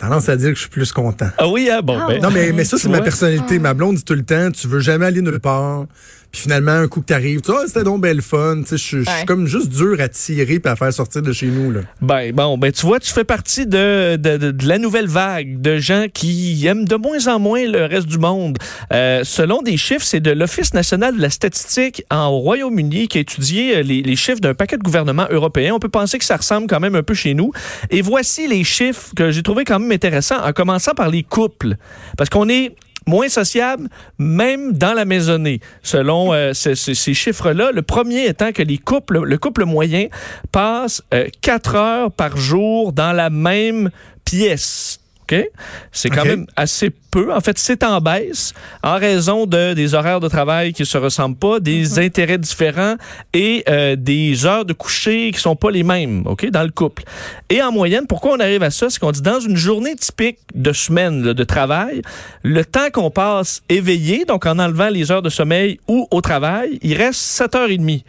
tendance 0.00 0.28
à 0.28 0.36
dire 0.36 0.48
que 0.50 0.54
je 0.54 0.60
suis 0.60 0.68
plus 0.70 0.92
content. 0.92 1.28
Ah 1.38 1.48
oui, 1.48 1.68
hein? 1.70 1.80
Bon, 1.82 1.98
Ah 2.00 2.06
ben, 2.08 2.22
Non, 2.22 2.30
mais, 2.30 2.52
mais 2.52 2.64
ça, 2.64 2.76
c'est 2.78 2.88
ma 2.88 3.00
personnalité. 3.00 3.58
Ma 3.58 3.74
blonde 3.74 3.96
dit 3.96 4.04
tout 4.04 4.14
le 4.14 4.24
temps, 4.24 4.50
tu 4.50 4.66
veux 4.68 4.80
jamais 4.80 5.06
aller 5.06 5.22
nulle 5.22 5.40
part. 5.40 5.86
Puis 6.30 6.42
finalement, 6.42 6.72
un 6.72 6.88
coup 6.88 7.00
que 7.00 7.06
t'arrives, 7.06 7.40
tu 7.40 7.50
vois, 7.50 7.62
ah, 7.64 7.66
c'était 7.66 7.84
donc 7.84 8.02
belle 8.02 8.20
fun. 8.20 8.58
Tu 8.60 8.66
sais, 8.68 8.76
je 8.76 9.02
suis- 9.02 9.24
comme 9.26 9.46
juste 9.46 9.70
dur 9.70 9.96
à 9.98 10.10
tirer 10.10 10.58
puis 10.60 10.70
à 10.70 10.76
faire 10.76 10.92
sortir 10.92 11.22
de 11.22 11.32
chez 11.32 11.46
nous, 11.46 11.72
là. 11.72 11.80
Ben, 12.02 12.32
bon, 12.34 12.58
ben, 12.58 12.70
tu 12.70 12.84
vois, 12.84 13.00
tu 13.00 13.10
fais 13.10 13.24
partie 13.24 13.66
de, 13.66 14.16
de, 14.16 14.36
de- 14.36 14.50
de 14.50 14.68
la 14.68 14.76
nouvelle 14.76 15.06
vague 15.08 15.62
de 15.62 15.78
gens 15.78 16.04
qui 16.12 16.66
aiment 16.66 16.84
de 16.84 16.96
moins 16.96 17.28
en 17.28 17.38
moins 17.38 17.66
le 17.66 17.86
reste 17.86 18.06
du 18.08 18.18
monde. 18.18 18.58
Euh, 18.92 19.22
selon 19.24 19.62
des 19.62 19.78
chiffres, 19.78 20.04
c'est 20.04 20.20
de 20.20 20.30
l'Office 20.30 20.74
national 20.74 21.16
de 21.16 21.22
la 21.22 21.30
statistique 21.30 22.04
en 22.10 22.28
Royaume-Uni 22.30 23.08
qui 23.08 23.16
a 23.16 23.20
étudié 23.22 23.78
euh, 23.78 23.82
les, 23.82 24.02
les 24.02 24.16
chiffres 24.16 24.40
d'un 24.40 24.52
paquet 24.52 24.76
de 24.76 24.82
gouvernements 24.82 25.28
européens. 25.30 25.72
On 25.74 25.78
peut 25.78 25.88
penser 25.88 26.18
que 26.18 26.26
ça 26.26 26.36
ressemble 26.36 26.66
quand 26.66 26.78
même 26.80 26.94
un 26.94 27.02
peu 27.02 27.14
chez 27.14 27.32
nous. 27.32 27.52
Et 27.88 28.02
voici 28.02 28.46
les 28.48 28.64
chiffres 28.64 29.12
que 29.16 29.30
j'ai 29.30 29.42
trouvé 29.42 29.64
quand 29.68 29.78
même 29.78 29.92
intéressants, 29.92 30.42
en 30.42 30.52
commençant 30.52 30.92
par 30.94 31.08
les 31.10 31.22
couples. 31.22 31.74
Parce 32.16 32.30
qu'on 32.30 32.48
est 32.48 32.74
moins 33.06 33.28
sociable, 33.28 33.88
même 34.18 34.72
dans 34.72 34.92
la 34.94 35.04
maisonnée, 35.04 35.60
selon 35.82 36.32
euh, 36.32 36.52
ce- 36.52 36.74
ce- 36.74 36.94
ces 36.94 37.14
chiffres-là. 37.14 37.70
Le 37.72 37.82
premier 37.82 38.26
étant 38.26 38.52
que 38.52 38.62
les 38.62 38.78
couples, 38.78 39.20
le 39.22 39.38
couple 39.38 39.64
moyen 39.64 40.08
passe 40.52 41.02
euh, 41.14 41.26
quatre 41.40 41.74
heures 41.74 42.10
par 42.12 42.36
jour 42.36 42.92
dans 42.92 43.12
la 43.12 43.30
même 43.30 43.90
pièce. 44.24 45.00
OK? 45.30 45.50
C'est 45.92 46.10
quand 46.10 46.24
même 46.24 46.46
assez 46.56 46.90
peu. 47.10 47.34
En 47.34 47.40
fait, 47.40 47.58
c'est 47.58 47.82
en 47.82 48.00
baisse 48.00 48.54
en 48.82 48.96
raison 48.96 49.46
de, 49.46 49.74
des 49.74 49.94
horaires 49.94 50.20
de 50.20 50.28
travail 50.28 50.72
qui 50.72 50.86
se 50.86 50.96
ressemblent 50.96 51.36
pas, 51.36 51.60
des 51.60 51.98
intérêts 51.98 52.38
différents 52.38 52.96
et 53.34 53.64
euh, 53.68 53.96
des 53.96 54.46
heures 54.46 54.64
de 54.64 54.72
coucher 54.72 55.30
qui 55.32 55.40
sont 55.40 55.56
pas 55.56 55.70
les 55.70 55.82
mêmes, 55.82 56.22
OK, 56.26 56.48
dans 56.50 56.62
le 56.62 56.70
couple. 56.70 57.04
Et 57.50 57.62
en 57.62 57.72
moyenne, 57.72 58.06
pourquoi 58.06 58.32
on 58.32 58.40
arrive 58.40 58.62
à 58.62 58.70
ça? 58.70 58.88
C'est 58.90 58.98
qu'on 58.98 59.12
dit 59.12 59.22
dans 59.22 59.40
une 59.40 59.56
journée 59.56 59.96
typique 59.96 60.38
de 60.54 60.72
semaine 60.72 61.22
là, 61.24 61.34
de 61.34 61.44
travail, 61.44 62.02
le 62.42 62.64
temps 62.64 62.90
qu'on 62.92 63.10
passe 63.10 63.62
éveillé, 63.68 64.24
donc 64.24 64.46
en 64.46 64.58
enlevant 64.58 64.88
les 64.88 65.10
heures 65.10 65.22
de 65.22 65.30
sommeil 65.30 65.78
ou 65.88 66.06
au 66.10 66.20
travail, 66.20 66.78
il 66.82 66.94
reste 66.94 67.20
7 67.20 67.54
heures 67.54 67.70
et 67.70 67.78
demie. 67.78 68.04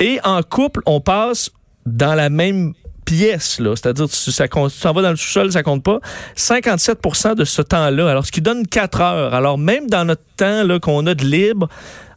Et 0.00 0.18
en 0.24 0.42
couple, 0.42 0.80
on 0.86 1.00
passe 1.00 1.50
dans 1.86 2.14
la 2.14 2.30
même 2.30 2.74
pièce, 3.04 3.60
là. 3.60 3.74
C'est-à-dire, 3.76 4.08
tu 4.08 4.32
ça 4.32 4.48
compte- 4.48 4.72
tu 4.72 4.78
s'en 4.78 4.92
vas 4.92 5.02
dans 5.02 5.10
le 5.10 5.16
sous-sol, 5.16 5.52
ça 5.52 5.62
compte 5.62 5.82
pas. 5.82 5.98
57% 6.36 7.34
de 7.34 7.44
ce 7.44 7.62
temps-là. 7.62 8.10
Alors, 8.10 8.26
ce 8.26 8.32
qui 8.32 8.40
donne 8.40 8.66
4 8.66 9.00
heures. 9.00 9.34
Alors, 9.34 9.58
même 9.58 9.88
dans 9.88 10.04
notre 10.04 10.22
temps, 10.36 10.64
là, 10.64 10.78
qu'on 10.78 11.06
a 11.06 11.14
de 11.14 11.24
libre, 11.24 11.68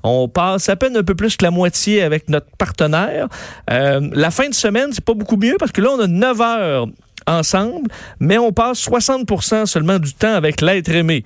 on 0.03 0.27
passe 0.27 0.69
à 0.69 0.75
peine 0.75 0.95
un 0.97 1.03
peu 1.03 1.15
plus 1.15 1.35
que 1.37 1.43
la 1.43 1.51
moitié 1.51 2.01
avec 2.03 2.29
notre 2.29 2.47
partenaire. 2.57 3.27
Euh, 3.69 4.01
la 4.13 4.31
fin 4.31 4.47
de 4.49 4.53
semaine, 4.53 4.89
c'est 4.91 5.03
pas 5.03 5.13
beaucoup 5.13 5.37
mieux 5.37 5.55
parce 5.59 5.71
que 5.71 5.81
là, 5.81 5.89
on 5.91 5.99
a 5.99 6.07
9 6.07 6.41
heures 6.41 6.87
ensemble, 7.25 7.89
mais 8.19 8.37
on 8.37 8.51
passe 8.53 8.79
60% 8.79 9.65
seulement 9.65 9.99
du 9.99 10.13
temps 10.13 10.33
avec 10.33 10.61
l'être 10.61 10.89
aimé. 10.89 11.25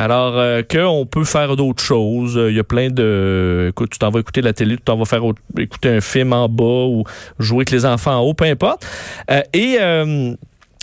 Alors 0.00 0.38
euh, 0.38 0.62
qu'on 0.62 1.04
peut 1.04 1.24
faire 1.24 1.56
d'autres 1.56 1.82
choses. 1.82 2.38
Euh, 2.38 2.50
Il 2.50 2.56
y 2.56 2.58
a 2.58 2.64
plein 2.64 2.88
de... 2.88 3.66
Écoute, 3.68 3.90
tu 3.90 3.98
t'en 3.98 4.08
vas 4.08 4.20
écouter 4.20 4.40
la 4.40 4.54
télé, 4.54 4.76
tu 4.76 4.82
t'en 4.82 4.96
vas 4.96 5.04
faire 5.04 5.22
écouter 5.58 5.90
un 5.90 6.00
film 6.00 6.32
en 6.32 6.48
bas 6.48 6.86
ou 6.86 7.04
jouer 7.38 7.58
avec 7.58 7.70
les 7.70 7.84
enfants 7.84 8.14
en 8.14 8.20
haut, 8.20 8.32
peu 8.32 8.46
importe. 8.46 8.86
Euh, 9.30 9.42
et... 9.52 9.76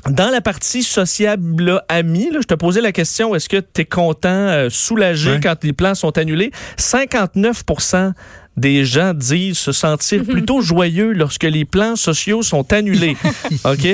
dans 0.09 0.29
la 0.29 0.41
partie 0.41 0.83
sociable, 0.83 1.63
là, 1.63 1.83
amis, 1.89 2.29
là, 2.31 2.39
je 2.41 2.47
te 2.47 2.53
posais 2.53 2.81
la 2.81 2.91
question, 2.91 3.35
est-ce 3.35 3.49
que 3.49 3.57
tu 3.57 3.81
es 3.81 3.85
content, 3.85 4.29
euh, 4.29 4.69
soulagé 4.69 5.31
Ouais. 5.31 5.39
quand 5.41 5.63
les 5.63 5.73
plans 5.73 5.95
sont 5.95 6.17
annulés? 6.17 6.51
59% 6.77 8.13
des 8.55 8.85
gens 8.85 9.13
disent 9.13 9.57
se 9.59 9.71
sentir 9.71 10.23
plutôt 10.23 10.61
joyeux 10.61 11.11
lorsque 11.11 11.43
les 11.43 11.63
plans 11.63 11.95
sociaux 11.95 12.41
sont 12.41 12.73
annulés. 12.73 13.15
OK? 13.65 13.87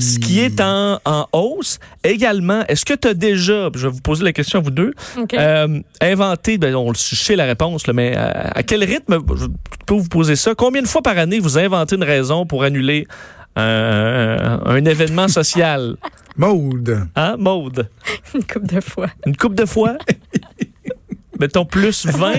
Ce 0.00 0.18
qui 0.20 0.38
est 0.38 0.60
en, 0.60 1.00
en 1.04 1.26
hausse. 1.32 1.80
Également, 2.04 2.62
est-ce 2.68 2.84
que 2.84 2.94
tu 2.94 3.08
as 3.08 3.14
déjà, 3.14 3.70
je 3.74 3.88
vais 3.88 3.92
vous 3.92 4.00
poser 4.02 4.22
la 4.22 4.32
question 4.32 4.60
à 4.60 4.62
vous 4.62 4.70
deux, 4.70 4.92
euh, 5.34 5.80
inventé, 6.00 6.58
ben, 6.58 6.76
on 6.76 6.90
le 6.90 6.94
sait 6.96 7.34
la 7.34 7.44
réponse, 7.44 7.88
là, 7.88 7.92
mais 7.92 8.14
euh, 8.16 8.30
à 8.54 8.62
quel 8.62 8.84
rythme, 8.84 9.18
je 9.34 9.46
peux 9.86 9.94
vous 9.94 10.08
poser 10.08 10.36
ça, 10.36 10.54
combien 10.54 10.82
de 10.82 10.86
fois 10.88 11.02
par 11.02 11.18
année 11.18 11.40
vous 11.40 11.58
inventez 11.58 11.96
une 11.96 12.04
raison 12.04 12.46
pour 12.46 12.62
annuler 12.62 13.06
un, 13.56 14.60
un 14.64 14.84
événement 14.84 15.28
social? 15.28 15.96
Maude. 16.36 17.06
Hein, 17.14 17.36
Maude? 17.38 17.88
Une 18.34 18.44
couple 18.44 18.66
de 18.66 18.80
fois. 18.80 19.06
Une 19.26 19.36
coupe 19.36 19.54
de 19.54 19.66
fois? 19.66 19.96
Mettons 21.40 21.64
plus 21.64 22.06
20 22.06 22.32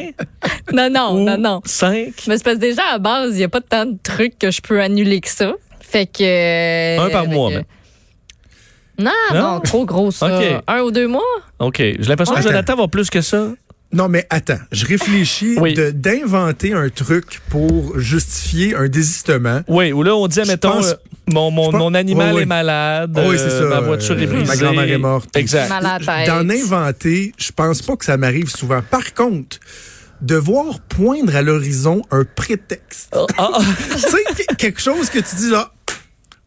Non, 0.73 0.89
non, 0.89 1.15
ou 1.15 1.19
non, 1.25 1.37
non. 1.37 1.61
5? 1.65 1.89
Mais 2.27 2.37
c'est 2.37 2.43
parce 2.43 2.55
que 2.55 2.61
déjà, 2.61 2.83
à 2.93 2.97
base, 2.97 3.33
il 3.33 3.37
n'y 3.37 3.43
a 3.43 3.49
pas 3.49 3.59
tant 3.61 3.85
de 3.85 3.97
trucs 4.01 4.39
que 4.39 4.51
je 4.51 4.61
peux 4.61 4.81
annuler 4.81 5.19
que 5.21 5.29
ça. 5.29 5.53
Fait 5.81 6.05
que. 6.05 6.23
euh, 6.23 7.05
Un 7.05 7.09
par 7.09 7.27
mois, 7.27 7.51
que- 7.51 7.55
mais. 7.57 7.65
Non, 8.97 9.11
Non? 9.33 9.41
non, 9.55 9.59
trop 9.59 9.85
gros, 9.85 10.11
ça. 10.11 10.37
OK. 10.39 10.45
Un 10.67 10.79
ou 10.81 10.91
deux 10.91 11.07
mois? 11.07 11.21
OK. 11.59 11.77
J'ai 11.77 11.97
l'impression 12.03 12.33
que 12.35 12.39
Attends. 12.39 12.49
Jonathan 12.49 12.75
va 12.77 12.87
plus 12.87 13.09
que 13.09 13.19
ça. 13.21 13.49
Non, 13.95 14.09
mais 14.09 14.27
attends, 14.29 14.59
je 14.73 14.85
réfléchis 14.85 15.55
Oui. 15.59 15.73
d'inventer 15.93 16.73
un 16.73 16.89
truc 16.89 17.39
pour 17.49 17.97
justifier 17.97 18.75
un 18.75 18.87
désistement. 18.89 19.61
Oui, 19.69 19.91
ou 19.93 20.03
là, 20.03 20.15
on 20.15 20.27
dit, 20.27 20.41
mettons, 20.45 20.73
pense- 20.73 20.89
euh, 20.89 20.95
mon, 21.33 21.49
mon, 21.49 21.67
je 21.67 21.71
pense- 21.71 21.79
mon 21.79 21.93
animal 21.93 22.27
Oui, 22.31 22.35
oui. 22.35 22.41
est 22.43 22.45
malade, 22.45 23.11
Oui, 23.15 23.37
euh, 23.39 23.59
ça, 23.61 23.65
ma 23.69 23.79
voiture 23.79 24.19
est 24.19 24.23
euh, 24.25 24.27
brisée. 24.27 24.45
ma 24.47 24.55
grand-mère 24.57 24.91
est 24.91 24.97
morte. 24.97 25.29
Exact. 25.37 25.71
D'en 26.27 26.49
inventer, 26.49 27.33
je 27.37 27.51
pense 27.53 27.81
pas 27.81 27.95
que 27.95 28.03
ça 28.05 28.17
m'arrive 28.17 28.49
souvent. 28.49 28.81
Par 28.81 29.13
contre, 29.13 29.59
de 30.21 30.35
voir 30.35 30.81
poindre 30.81 31.35
à 31.35 31.41
l'horizon 31.41 32.01
un 32.11 32.23
prétexte. 32.25 33.15
Ah, 33.37 33.59
tu 33.93 33.99
sais, 33.99 34.45
que- 34.49 34.55
quelque 34.55 34.81
chose 34.81 35.09
que 35.09 35.19
tu 35.19 35.35
dis 35.37 35.49
là, 35.51 35.71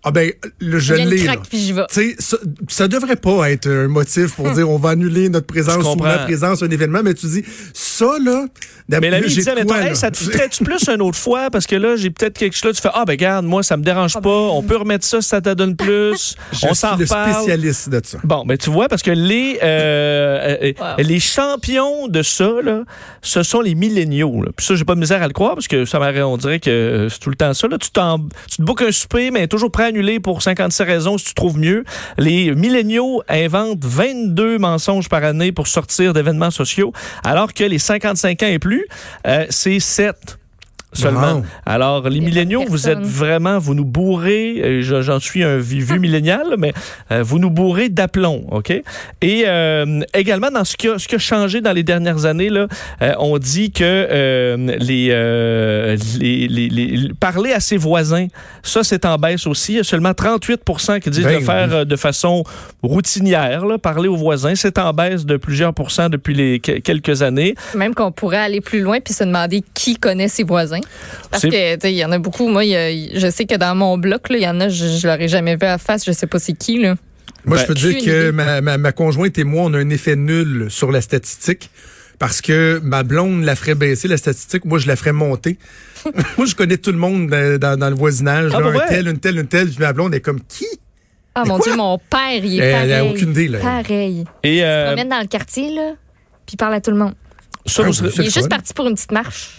ah 0.09 0.11
ben, 0.11 0.33
là, 0.61 0.79
je 0.79 0.95
l'ai. 0.95 1.19
là. 1.19 1.25
craque, 1.35 1.49
puis 1.49 1.59
j'y 1.59 1.73
vais. 1.73 1.87
Tu 1.93 1.95
sais, 2.11 2.17
ça, 2.19 2.37
ça 2.69 2.89
devrait 2.89 3.17
pas 3.17 3.51
être 3.51 3.69
un 3.69 3.89
motif 3.89 4.35
pour 4.35 4.51
dire 4.51 4.69
on 4.69 4.79
va 4.79 4.91
annuler 4.91 5.29
notre 5.29 5.47
présence 5.47 5.85
ou 5.85 6.03
la 6.05 6.19
présence 6.19 6.61
d'un 6.61 6.71
événement, 6.71 7.01
mais 7.05 7.15
tu 7.15 7.27
dis 7.27 7.45
ça 7.73 8.07
là, 8.23 8.47
Mais 8.89 9.01
mais 9.01 9.21
quoi, 9.65 9.65
toi, 9.65 9.87
hey, 9.89 9.97
ça 9.97 10.11
te 10.11 10.17
fitterait-tu 10.23 10.65
plus 10.65 10.89
une 10.89 11.03
autre 11.03 11.17
fois? 11.19 11.51
Parce 11.51 11.67
que 11.67 11.77
là, 11.77 11.97
j'ai 11.97 12.11
peut-être 12.11 12.39
quelque 12.39 12.55
chose 12.57 12.65
là. 12.65 12.73
Tu 12.73 12.81
fais, 12.83 12.89
ah, 12.95 13.05
ben, 13.05 13.17
garde, 13.17 13.45
moi, 13.47 13.63
ça 13.63 13.77
me 13.77 13.83
dérange 13.83 14.13
Ah, 14.17 14.21
pas. 14.21 14.29
ben. 14.29 14.51
On 14.53 14.63
peut 14.63 14.77
remettre 14.77 15.05
ça 15.05 15.21
si 15.21 15.29
ça 15.29 15.41
te 15.41 15.53
donne 15.55 15.77
plus. 15.77 16.35
Je 16.53 16.59
On 16.67 16.69
suis 16.69 16.75
s'en 16.77 16.97
le 16.97 17.05
reparle. 17.05 17.33
spécialiste 17.35 17.89
de 17.91 18.01
ça. 18.05 18.19
Bon, 18.25 18.45
ben 18.47 18.57
tu 18.57 18.71
vois, 18.71 18.89
parce 18.89 19.03
que 19.03 19.11
les 19.11 19.59
euh, 19.63 20.57
euh, 20.63 20.73
Wow. 20.79 20.85
les 20.99 21.21
champions 21.21 22.09
de 22.09 22.23
ça, 22.23 22.51
là, 22.63 22.83
ce 23.23 23.43
sont 23.43 23.61
les 23.61 23.75
milléniaux. 23.75 24.43
là. 24.43 24.51
Puis 24.57 24.65
ça, 24.67 24.75
j'ai 24.75 24.85
pas 24.85 24.95
de 24.95 25.01
misère 25.01 25.23
à 25.23 25.27
le 25.27 25.33
croire, 25.33 25.55
parce 25.55 25.69
que 25.69 25.85
ça 25.85 25.99
m'arrête, 25.99 26.23
on 26.23 26.37
dirait 26.37 26.61
que 26.61 26.71
euh, 26.71 27.09
c'est 27.09 27.19
tout 27.19 27.31
le 27.31 27.37
temps 27.37 27.53
ça. 27.55 27.69
Là. 27.69 27.79
Tu, 27.79 27.91
t'en- 27.91 28.19
tu 28.51 28.57
te 28.59 28.63
bookes 28.63 28.83
un 28.83 28.93
souper, 28.93 29.31
mais 29.31 29.47
toujours 29.49 29.71
prêt 29.71 29.85
à 29.85 29.91
pour 30.23 30.43
56 30.43 30.83
raisons 30.83 31.19
si 31.19 31.27
tu 31.27 31.35
trouves 31.35 31.59
mieux. 31.59 31.85
Les 32.17 32.55
milléniaux 32.55 33.23
inventent 33.29 33.85
22 33.85 34.59
mensonges 34.59 35.09
par 35.09 35.25
année 35.25 35.53
pour 35.53 35.67
sortir 35.67 36.13
d'événements 36.13 36.51
sociaux, 36.51 36.93
alors 37.25 37.53
que 37.53 37.65
les 37.65 37.79
55 37.79 38.43
ans 38.43 38.47
et 38.47 38.59
plus, 38.59 38.87
euh, 39.27 39.47
c'est 39.51 39.81
7 39.81 40.39
seulement. 41.01 41.35
Wow. 41.37 41.43
Alors, 41.67 42.09
les 42.09 42.21
milléniaux, 42.21 42.65
vous 42.69 42.89
êtes 42.89 42.99
vraiment, 43.01 43.59
vous 43.59 43.75
nous 43.75 43.85
bourrez, 43.85 44.61
euh, 44.63 44.83
je- 44.83 45.03
j'en 45.03 45.21
suis 45.21 45.43
un 45.43 45.59
vi- 45.59 45.81
vieux 45.81 45.99
millénial, 45.99 46.55
mais 46.59 46.73
euh, 47.13 47.23
vous 47.23 47.39
nous 47.39 47.51
bourrez 47.51 47.89
d'aplomb, 47.89 48.45
OK? 48.51 48.71
Et 48.71 49.45
euh, 49.47 50.01
également, 50.15 50.51
dans 50.51 50.65
ce 50.65 50.77
qui, 50.77 50.89
a, 50.89 50.99
ce 50.99 51.07
qui 51.09 51.15
a 51.15 51.19
changé 51.19 51.61
dans 51.61 51.73
les 51.73 51.83
dernières 51.83 52.25
années, 52.25 52.49
là, 52.51 52.67
euh, 53.03 53.13
on 53.19 53.39
dit 53.39 53.71
que 53.71 53.83
euh, 53.85 54.57
les, 54.79 55.09
euh, 55.11 55.97
les, 56.19 56.49
les- 56.49 56.69
les- 56.69 57.09
parler 57.21 57.53
à 57.53 57.61
ses 57.61 57.77
voisins, 57.77 58.27
ça, 58.63 58.83
c'est 58.85 59.05
en 59.05 59.17
baisse 59.17 59.47
aussi. 59.47 59.73
Il 59.73 59.77
y 59.77 59.81
a 59.81 59.85
seulement 59.85 60.13
38% 60.13 61.01
qui 61.01 61.11
disent 61.11 61.25
Ben 61.25 61.41
de 61.41 61.45
faire 61.45 61.69
oui. 61.81 61.87
de 61.87 61.97
façon 61.97 62.45
routinière, 62.83 63.67
là, 63.67 63.79
parler 63.79 64.09
aux 64.09 64.17
voisins. 64.17 64.55
C'est 64.55 64.79
en 64.79 64.93
baisse 64.93 65.25
de 65.27 65.37
plusieurs 65.37 65.75
pourcents 65.75 66.09
depuis 66.09 66.35
les 66.35 66.61
que- 66.61 66.79
quelques 66.81 67.23
années. 67.23 67.55
Même 67.75 67.95
qu'on 67.95 68.13
pourrait 68.13 68.39
aller 68.39 68.61
plus 68.61 68.81
loin 68.81 68.99
puis 69.01 69.15
se 69.15 69.25
demander 69.25 69.63
qui 69.75 69.97
connaît 69.97 70.29
ses 70.29 70.43
voisins. 70.45 70.81
Parce 71.31 71.43
que, 71.43 71.75
tu 71.75 71.81
sais, 71.83 71.93
il 71.93 71.97
y 71.97 72.05
en 72.05 72.13
a 72.13 72.19
beaucoup. 72.19 72.49
Moi, 72.49 72.65
il 72.65 72.71
y 72.71 72.77
a- 72.77 73.19
je 73.19 73.31
sais 73.31 73.45
que 73.45 73.55
dans 73.57 73.75
mon 73.75 73.99
bloc, 73.99 74.29
là, 74.31 74.37
il 74.37 74.43
y 74.43 74.49
en 74.49 74.61
a, 74.61 74.69
je, 74.69 74.87
je 74.87 75.07
l'aurais 75.07 75.29
jamais 75.29 75.57
vu 75.57 75.67
à 75.67 75.79
face. 75.79 76.05
Je 76.07 76.13
sais 76.13 76.27
pas 76.27 76.39
c'est 76.39 76.53
qui, 76.55 76.79
là. 76.79 76.97
Moi, 77.45 77.57
Ben, 77.57 77.63
je 77.63 77.67
peux 77.67 77.75
te 77.75 77.87
aucune 77.87 77.99
dire 78.01 78.05
que 78.05 78.31
ma, 78.31 78.61
ma, 78.61 78.79
ma 78.79 78.93
conjointe 78.93 79.39
et 79.39 79.45
moi, 79.45 79.65
on 79.65 79.75
a 79.75 79.79
un 79.79 79.91
effet 79.91 80.17
nul 80.17 80.67
sur 80.71 80.91
la 80.93 81.01
statistique. 81.01 81.71
Parce 82.19 82.41
que 82.41 82.81
ma 82.83 83.05
blonde 83.05 83.45
la 83.45 83.55
ferait 83.55 83.77
baisser, 83.77 84.09
la 84.09 84.17
statistique. 84.17 84.65
Moi, 84.65 84.81
je 84.81 84.89
la 84.89 84.97
ferais 84.97 85.13
monter. 85.13 85.57
moi, 86.37 86.47
je 86.47 86.55
connais 86.57 86.77
tout 86.77 86.91
le 86.91 86.99
monde 86.99 87.29
dans, 87.29 87.59
dans- 87.61 87.79
dans 87.79 87.91
le 87.91 87.95
voisinage. 87.95 88.51
Ah, 88.55 88.61
là, 88.61 88.67
un 88.67 88.71
vrai? 88.71 88.87
tel, 88.89 89.07
une 89.09 89.19
telle, 89.21 89.39
une 89.39 89.47
telle. 89.47 89.69
Puis 89.69 89.79
ma 89.79 89.93
blonde 89.93 90.15
est 90.15 90.21
comme 90.21 90.41
qui? 90.49 90.67
Ah, 91.37 91.45
mon? 91.47 91.59
Dieu, 91.61 91.77
mon 91.77 91.97
père, 91.99 92.43
il 92.43 92.59
est 92.59 92.65
Elle- 92.65 92.73
pareil. 92.73 92.91
elle 92.91 92.99
a 92.99 93.05
aucune 93.05 93.31
idée, 93.31 93.47
là. 93.47 93.59
Pareil. 93.61 94.25
Et 94.43 94.57
Il 94.57 94.59
se 94.61 94.65
euh, 94.65 94.87
promène 94.89 95.09
dans 95.09 95.21
le 95.21 95.29
quartier, 95.29 95.73
là, 95.73 95.93
puis 96.45 96.55
il 96.55 96.57
parle 96.57 96.75
à 96.75 96.81
tout 96.81 96.91
le 96.91 96.97
monde. 96.97 97.15
ça, 97.67 97.83
Ah, 97.87 97.89
vous 97.91 98.05
Il 98.17 98.21
est 98.23 98.25
juste 98.25 98.41
fun. 98.41 98.49
parti 98.49 98.75
pour 98.75 98.89
une 98.89 98.95
petite 98.95 99.13
marche 99.13 99.51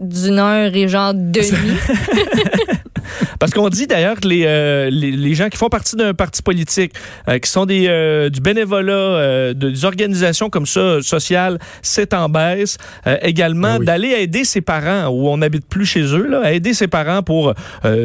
d'une 0.00 0.38
heure 0.38 0.74
et 0.74 0.88
genre 0.88 1.14
demi. 1.14 1.76
Parce 3.38 3.52
qu'on 3.52 3.68
dit 3.68 3.86
d'ailleurs 3.86 4.20
que 4.20 4.28
les, 4.28 4.44
euh, 4.46 4.90
les, 4.90 5.10
les 5.10 5.34
gens 5.34 5.48
qui 5.48 5.56
font 5.56 5.68
partie 5.68 5.96
d'un 5.96 6.14
parti 6.14 6.42
politique, 6.42 6.92
euh, 7.28 7.38
qui 7.38 7.50
sont 7.50 7.66
des, 7.66 7.86
euh, 7.88 8.30
du 8.30 8.40
bénévolat, 8.40 9.52
de- 9.54 9.70
des 9.70 9.84
organisations 9.84 10.50
comme 10.50 10.66
ça, 10.66 11.02
sociales, 11.02 11.58
c'est 11.82 12.14
en 12.14 12.28
baisse. 12.28 12.78
Également, 13.22 13.74
Ah 13.74 13.76
oui. 13.80 13.86
d'aller 13.86 14.08
aider 14.10 14.44
ses 14.44 14.60
parents 14.60 15.08
où 15.08 15.28
on 15.28 15.38
n'habite 15.38 15.66
plus 15.68 15.86
chez 15.86 16.02
eux, 16.02 16.26
là, 16.28 16.52
aider 16.52 16.74
ses 16.74 16.88
parents 16.88 17.22
pour 17.22 17.52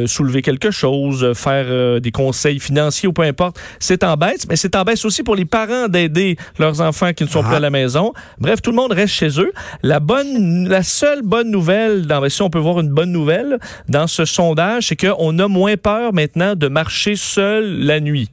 soulever 0.05 0.41
quelque 0.41 0.71
chose, 0.71 1.31
faire 1.35 1.99
des 2.01 2.11
conseils 2.11 2.59
financiers 2.59 3.07
ou 3.07 3.13
peu 3.13 3.23
importe, 3.23 3.57
c'est 3.79 4.03
en 4.03 4.15
baisse. 4.15 4.47
Mais 4.49 4.55
c'est 4.55 4.75
en 4.75 4.83
baisse 4.83 5.05
aussi 5.05 5.23
pour 5.23 5.35
les 5.35 5.45
parents 5.45 5.87
d'aider 5.87 6.37
leurs 6.59 6.81
enfants 6.81 7.13
qui 7.13 7.23
ne 7.23 7.29
sont 7.29 7.41
Ah. 7.43 7.47
plus 7.47 7.55
à 7.55 7.59
la 7.59 7.69
maison. 7.69 8.13
Bref, 8.39 8.61
tout 8.61 8.71
le 8.71 8.75
monde 8.75 8.91
reste 8.91 9.13
chez 9.13 9.39
eux. 9.39 9.51
La 9.83 9.99
bonne, 9.99 10.67
la 10.67 10.83
seule 10.83 11.21
bonne 11.23 11.49
nouvelle, 11.51 12.05
dans, 12.05 12.27
si 12.29 12.41
on 12.41 12.49
peut 12.49 12.59
voir 12.59 12.79
une 12.79 12.89
bonne 12.89 13.11
nouvelle 13.11 13.57
dans 13.89 14.07
ce 14.07 14.25
sondage, 14.25 14.87
c'est 14.91 15.07
qu'on 15.07 15.39
a 15.39 15.47
moins 15.47 15.77
peur 15.77 16.13
maintenant 16.13 16.53
de 16.53 16.67
marcher 16.67 17.15
seul 17.15 17.79
la 17.85 18.01
nuit. 18.01 18.29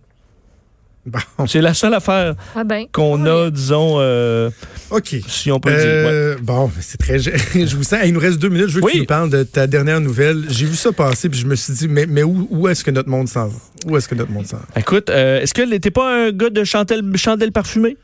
Bon, 1.07 1.21
C'est 1.47 1.61
la 1.61 1.73
seule 1.73 1.95
affaire 1.95 2.35
Ah 2.57 2.65
ben. 2.65 2.87
qu'on 2.93 3.23
Oui. 3.25 3.31
a, 3.31 3.51
disons, 3.51 3.95
euh, 3.99 4.51
OK. 4.91 5.15
si 5.29 5.53
on 5.53 5.61
peut 5.61 5.71
dire. 5.71 5.79
ouais. 5.79 6.11
Euh, 6.13 6.37
Bon, 6.43 6.69
c'est 6.81 6.99
très. 6.99 7.19
Je, 7.21 7.31
je 7.55 7.77
vous 7.77 7.85
sens. 7.85 8.01
Il 8.05 8.13
nous 8.13 8.19
reste 8.21 8.39
deux 8.41 8.49
minutes. 8.49 8.69
Je 8.71 8.75
veux 8.81 8.83
Oui. 8.85 8.91
que 8.91 8.97
tu 8.97 9.01
nous 9.03 9.07
parles 9.07 9.31
de 9.31 9.45
ta 9.45 9.67
dernière 9.69 10.01
nouvelle. 10.01 10.47
J'ai 10.51 10.67
vu 10.67 10.75
ça 10.75 10.91
passer, 10.93 11.29
puis 11.29 11.39
je 11.39 11.47
me 11.47 11.55
suis 11.55 11.73
dit, 11.75 11.87
mais, 11.89 12.07
mais 12.07 12.25
où, 12.25 12.49
où 12.51 12.67
est-ce 12.69 12.83
que 12.83 12.91
notre 12.91 13.09
monde 13.09 13.29
s'en 13.29 13.47
va? 13.47 13.55
Où 13.87 13.97
est-ce 13.97 14.09
que 14.09 14.17
notre 14.17 14.33
monde 14.33 14.47
s'en 14.47 14.57
va? 14.57 14.65
Écoute, 14.77 15.09
euh, 15.11 15.41
est-ce 15.41 15.55
que 15.55 15.77
t'es 15.77 15.91
pas 15.93 16.27
un 16.27 16.31
gars 16.33 16.51
de 16.51 16.65
chandelle, 16.65 17.03
chandelle 17.17 17.53
parfumée? 17.53 17.97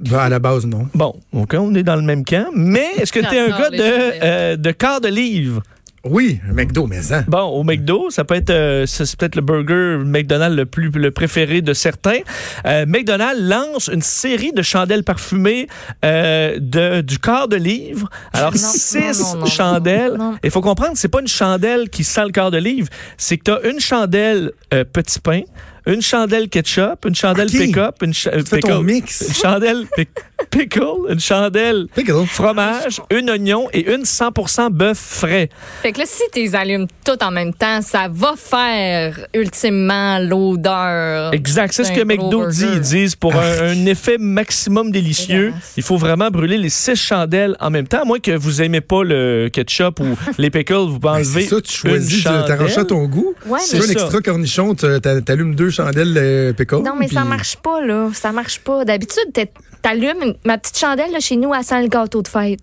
Ben, 0.00 0.18
à 0.18 0.28
la 0.28 0.40
base, 0.40 0.66
non. 0.66 0.88
Bon, 0.94 1.14
OK, 1.32 1.54
on 1.56 1.72
est 1.76 1.84
dans 1.84 1.94
le 1.96 2.02
même 2.02 2.24
camp. 2.24 2.46
Mais 2.54 2.86
est-ce 2.98 3.12
que 3.12 3.20
t'es 3.30 3.38
un 3.38 3.48
J'adore 3.50 3.60
gars 3.60 3.70
de, 3.70 4.24
euh, 4.24 4.56
de 4.56 4.70
quart 4.72 5.00
de 5.00 5.08
livre? 5.08 5.62
Oui, 6.04 6.40
un 6.50 6.52
McDo, 6.52 6.86
mais 6.88 7.12
hein. 7.12 7.24
Bon, 7.28 7.42
au 7.42 7.62
McDo, 7.62 8.10
ça 8.10 8.24
peut 8.24 8.34
être, 8.34 8.50
euh, 8.50 8.86
ça, 8.86 9.06
c'est 9.06 9.16
peut-être 9.16 9.36
le 9.36 9.40
burger 9.42 9.98
McDonald's 10.04 10.56
le 10.56 10.66
plus 10.66 10.90
le 10.90 11.10
préféré 11.12 11.62
de 11.62 11.72
certains. 11.74 12.18
Euh, 12.66 12.86
McDonald's 12.86 13.40
lance 13.40 13.88
une 13.92 14.02
série 14.02 14.52
de 14.52 14.62
chandelles 14.62 15.04
parfumées 15.04 15.68
euh, 16.04 16.56
de 16.60 17.02
du 17.02 17.18
quart 17.20 17.46
de 17.46 17.54
livre. 17.56 18.10
Alors 18.32 18.50
Non, 18.52 18.58
six 18.58 19.20
non, 19.20 19.34
non, 19.34 19.40
non, 19.40 19.46
chandelles. 19.46 20.18
Il 20.42 20.50
faut 20.50 20.60
comprendre, 20.60 20.92
c'est 20.96 21.08
pas 21.08 21.20
une 21.20 21.28
chandelle 21.28 21.88
qui 21.88 22.02
sent 22.02 22.24
le 22.24 22.30
quart 22.32 22.50
de 22.50 22.58
livre, 22.58 22.88
c'est 23.16 23.38
que 23.38 23.44
t'as 23.44 23.70
une 23.70 23.78
chandelle 23.78 24.50
euh, 24.74 24.84
petit 24.84 25.20
pain, 25.20 25.42
une 25.86 26.02
chandelle 26.02 26.48
ketchup, 26.48 27.04
une 27.06 27.14
chandelle 27.14 27.48
pick-up, 27.48 27.96
une, 28.02 28.12
cha- 28.14 28.30
Tu 28.42 28.72
mix. 28.82 29.24
une 29.28 29.34
chandelle 29.34 29.86
pic- 29.96 30.08
pickle, 30.50 30.80
une 31.10 31.20
chandelle 31.20 31.86
Pickle. 31.94 32.24
fromage, 32.26 33.00
une 33.10 33.30
oignon 33.30 33.68
et 33.72 33.92
une 33.92 34.02
100% 34.04 34.70
bœuf 34.70 34.98
frais. 34.98 35.48
Fait 35.82 35.92
que 35.92 35.98
là, 35.98 36.04
si 36.06 36.22
tu 36.32 36.40
les 36.40 36.54
allumes 36.54 36.86
toutes 37.04 37.22
en 37.22 37.30
même 37.30 37.52
temps, 37.54 37.80
ça 37.82 38.08
va 38.10 38.34
faire 38.36 39.26
ultimement 39.34 40.18
l'odeur. 40.18 41.32
Exact. 41.32 41.72
C'est 41.72 41.84
ce 41.84 41.92
que 41.92 42.02
McDo 42.04 42.46
dit. 42.48 42.66
Ils 42.72 42.80
disent 42.80 43.16
pour 43.16 43.34
un, 43.34 43.68
un 43.70 43.86
effet 43.86 44.16
maximum 44.18 44.90
délicieux, 44.90 45.52
il 45.76 45.82
faut 45.82 45.96
vraiment 45.96 46.30
brûler 46.30 46.58
les 46.58 46.68
six 46.70 46.96
chandelles 46.96 47.56
en 47.60 47.70
même 47.70 47.86
temps. 47.88 48.02
À 48.02 48.04
moins 48.04 48.18
que 48.20 48.32
vous 48.32 48.62
aimez 48.62 48.80
pas 48.80 49.02
le 49.04 49.48
ketchup 49.52 50.00
ou 50.00 50.16
les 50.38 50.50
pickles, 50.50 50.74
vous 50.74 50.98
pouvez 50.98 51.00
Ben, 51.00 51.10
enlever 51.14 51.42
c'est 51.42 51.48
ça, 51.54 51.60
tu 51.60 51.72
choisis, 51.72 52.24
t'arranges 52.24 52.72
ça 52.74 52.80
à 52.82 52.84
ton 52.84 53.04
goût. 53.06 53.34
Ouais, 53.46 53.58
Si 53.60 53.70
tu 53.70 53.76
mais 53.76 53.80
veux 53.80 53.84
un 53.84 53.88
C'est 53.92 53.98
ça. 53.98 54.04
extra 54.04 54.20
cornichon, 54.20 54.74
tu- 54.74 55.00
t'a- 55.00 55.20
t'allumes 55.20 55.54
deux 55.54 55.70
chandelles 55.70 56.14
euh, 56.16 56.52
pickle. 56.52 56.76
Non, 56.82 56.94
mais 56.98 57.08
ça 57.08 57.20
puis- 57.20 57.28
marche 57.28 57.56
pas, 57.56 57.80
là. 57.80 58.08
Ça 58.12 58.32
marche 58.32 58.60
pas. 58.60 58.84
D'habitude, 58.84 59.32
t'es- 59.32 59.50
t'allumes 59.82 60.34
ma 60.44 60.58
petite 60.58 60.78
chandelle, 60.78 61.10
là, 61.12 61.20
chez 61.20 61.36
nous, 61.36 61.52
elle 61.54 61.64
sent 61.64 61.82
le 61.82 61.88
gâteau 61.88 62.22
de 62.22 62.28
fête. 62.28 62.60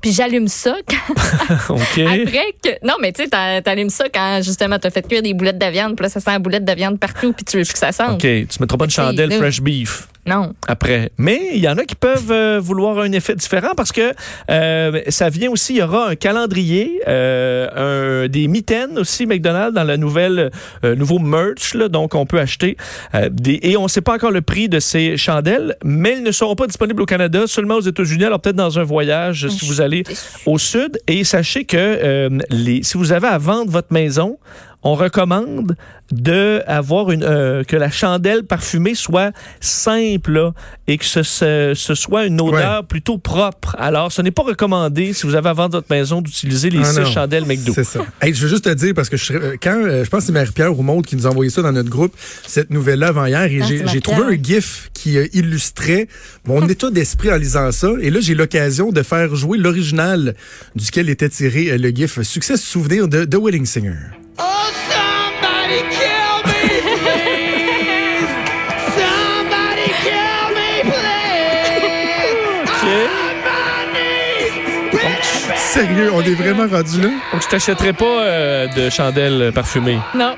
Puis 0.00 0.12
j'allume 0.12 0.48
ça 0.48 0.76
quand- 0.88 1.74
OK. 1.74 1.98
après 1.98 2.54
que. 2.64 2.86
Non, 2.86 2.94
mais 3.00 3.12
tu 3.12 3.22
sais, 3.24 3.28
t'a- 3.28 3.60
t'allumes 3.60 3.90
ça 3.90 4.04
quand 4.08 4.40
justement 4.42 4.78
t'as 4.78 4.88
fait 4.90 5.06
cuire 5.06 5.20
des 5.22 5.34
boulettes 5.34 5.58
de 5.58 5.66
viande, 5.66 5.94
puis 5.94 6.04
là, 6.04 6.08
ça 6.08 6.20
sent 6.20 6.30
la 6.30 6.38
boulette 6.38 6.64
de 6.64 6.72
viande 6.72 6.98
partout, 6.98 7.34
puis 7.34 7.44
tu 7.44 7.58
veux 7.58 7.64
que 7.64 7.76
ça 7.78 7.92
sente. 7.92 8.12
OK. 8.14 8.20
Tu 8.20 8.46
mettras 8.60 8.78
pas 8.78 8.86
de 8.86 8.90
chandelle 8.92 9.30
fresh 9.32 9.60
beef. 9.60 10.08
Non. 10.26 10.54
après. 10.68 11.10
Mais 11.16 11.50
il 11.54 11.60
y 11.60 11.68
en 11.68 11.76
a 11.78 11.84
qui 11.84 11.94
peuvent 11.94 12.30
euh, 12.30 12.60
vouloir 12.60 12.98
un 12.98 13.10
effet 13.12 13.34
différent 13.34 13.70
parce 13.76 13.90
que 13.90 14.12
euh, 14.50 15.00
ça 15.08 15.30
vient 15.30 15.50
aussi, 15.50 15.74
il 15.74 15.78
y 15.78 15.82
aura 15.82 16.08
un 16.08 16.14
calendrier, 16.14 17.00
euh, 17.08 18.24
un, 18.24 18.28
des 18.28 18.46
mitaines 18.46 18.98
aussi 18.98 19.26
McDonald's 19.26 19.74
dans 19.74 19.84
la 19.84 19.96
nouvelle 19.96 20.50
nouveau 20.82 21.18
merch, 21.18 21.74
là, 21.74 21.88
donc 21.88 22.14
on 22.14 22.26
peut 22.26 22.38
acheter 22.38 22.76
des 23.30 23.60
et 23.62 23.76
on 23.76 23.84
ne 23.84 23.88
sait 23.88 24.00
pas 24.00 24.14
encore 24.14 24.30
le 24.30 24.42
prix 24.42 24.68
de 24.68 24.78
ces 24.78 25.16
chandelles, 25.16 25.76
mais 25.84 26.12
elles 26.12 26.22
ne 26.22 26.32
seront 26.32 26.54
pas 26.54 26.66
disponibles 26.66 27.02
au 27.02 27.06
Canada, 27.06 27.46
seulement 27.46 27.76
aux 27.76 27.80
États-Unis. 27.80 28.24
Alors 28.24 28.40
peut-être 28.40 28.56
dans 28.56 28.78
un 28.78 28.84
voyage 28.84 29.48
si 29.48 29.66
vous 29.66 29.80
allez 29.80 30.04
au 30.46 30.58
sud. 30.58 30.98
Et 31.06 31.24
sachez 31.24 31.64
que 31.64 32.28
les, 32.50 32.82
si 32.82 32.96
vous 32.96 33.12
avez 33.12 33.28
à 33.28 33.38
vendre 33.38 33.70
votre 33.70 33.92
maison, 33.92 34.38
on 34.82 34.94
recommande 34.94 35.76
de 36.10 36.62
avoir 36.66 37.10
une 37.12 37.22
euh, 37.22 37.62
que 37.64 37.76
la 37.76 37.90
chandelle 37.90 38.42
parfumée 38.44 38.94
soit 38.96 39.30
simple 39.60 40.32
là, 40.32 40.52
et 40.88 40.98
que 40.98 41.04
ce, 41.04 41.22
ce, 41.22 41.72
ce 41.76 41.94
soit 41.94 42.26
une 42.26 42.40
odeur 42.40 42.84
plutôt 42.86 43.18
propre. 43.18 43.76
Alors, 43.78 44.10
ce 44.10 44.20
n'est 44.22 44.30
pas 44.32 44.42
recommandé 44.42 45.12
si 45.12 45.26
vous 45.26 45.34
avez 45.36 45.50
à 45.50 45.52
vendre 45.52 45.72
votre 45.76 45.86
maison 45.90 46.20
d'utiliser 46.20 46.70
les 46.70 46.80
Ah 46.80 46.84
six 46.84 47.00
non. 47.00 47.04
chandelles 47.06 47.44
McDo. 47.44 47.72
C'est 47.74 47.84
ça. 47.84 48.00
Hey, 48.20 48.34
je 48.34 48.42
veux 48.42 48.48
juste 48.48 48.64
te 48.64 48.70
dire, 48.74 48.92
parce 48.94 49.08
que 49.08 49.16
je, 49.16 49.24
serais- 49.24 49.38
euh, 49.44 49.56
quand, 49.62 49.76
euh, 49.76 50.04
je 50.04 50.10
pense 50.10 50.20
que 50.20 50.26
c'est 50.26 50.32
Marie-Pierre 50.32 50.72
Roumaud 50.72 51.02
qui 51.02 51.14
nous 51.14 51.26
a 51.26 51.30
envoyé 51.30 51.50
ça 51.50 51.62
dans 51.62 51.72
notre 51.72 51.90
groupe, 51.90 52.14
cette 52.46 52.70
nouvelle-là 52.70 53.08
avant 53.08 53.26
hier, 53.26 53.44
et 53.44 53.60
Ah, 53.62 53.86
j'ai 53.92 54.00
trouvé 54.00 54.22
un 54.34 54.42
gif 54.42 54.90
qui 54.94 55.16
euh, 55.16 55.28
illustrait 55.32 56.08
mon 56.44 56.66
état 56.68 56.90
d'esprit 56.90 57.30
en 57.32 57.36
lisant 57.36 57.70
ça. 57.70 57.88
Et 58.00 58.10
là, 58.10 58.18
j'ai 58.20 58.34
l'occasion 58.34 58.90
de 58.90 59.02
faire 59.02 59.34
jouer 59.36 59.58
l'original 59.58 60.34
duquel 60.74 61.08
était 61.08 61.28
tiré 61.28 61.70
euh, 61.70 61.78
le 61.78 61.90
gif 61.90 62.20
Succès 62.22 62.56
souvenir 62.56 63.06
de 63.06 63.24
The 63.24 63.36
Wedding 63.36 63.66
Singer. 63.66 63.94
Sérieux, 75.56 76.10
on 76.12 76.20
est 76.22 76.34
vraiment 76.34 76.66
rendu 76.66 77.00
là? 77.00 77.08
Donc, 77.32 77.42
je 77.42 77.48
t'achèterai 77.48 77.92
pas 77.92 78.04
euh, 78.04 78.66
de 78.66 78.90
chandelles 78.90 79.52
parfumées. 79.54 80.00
Non. 80.14 80.34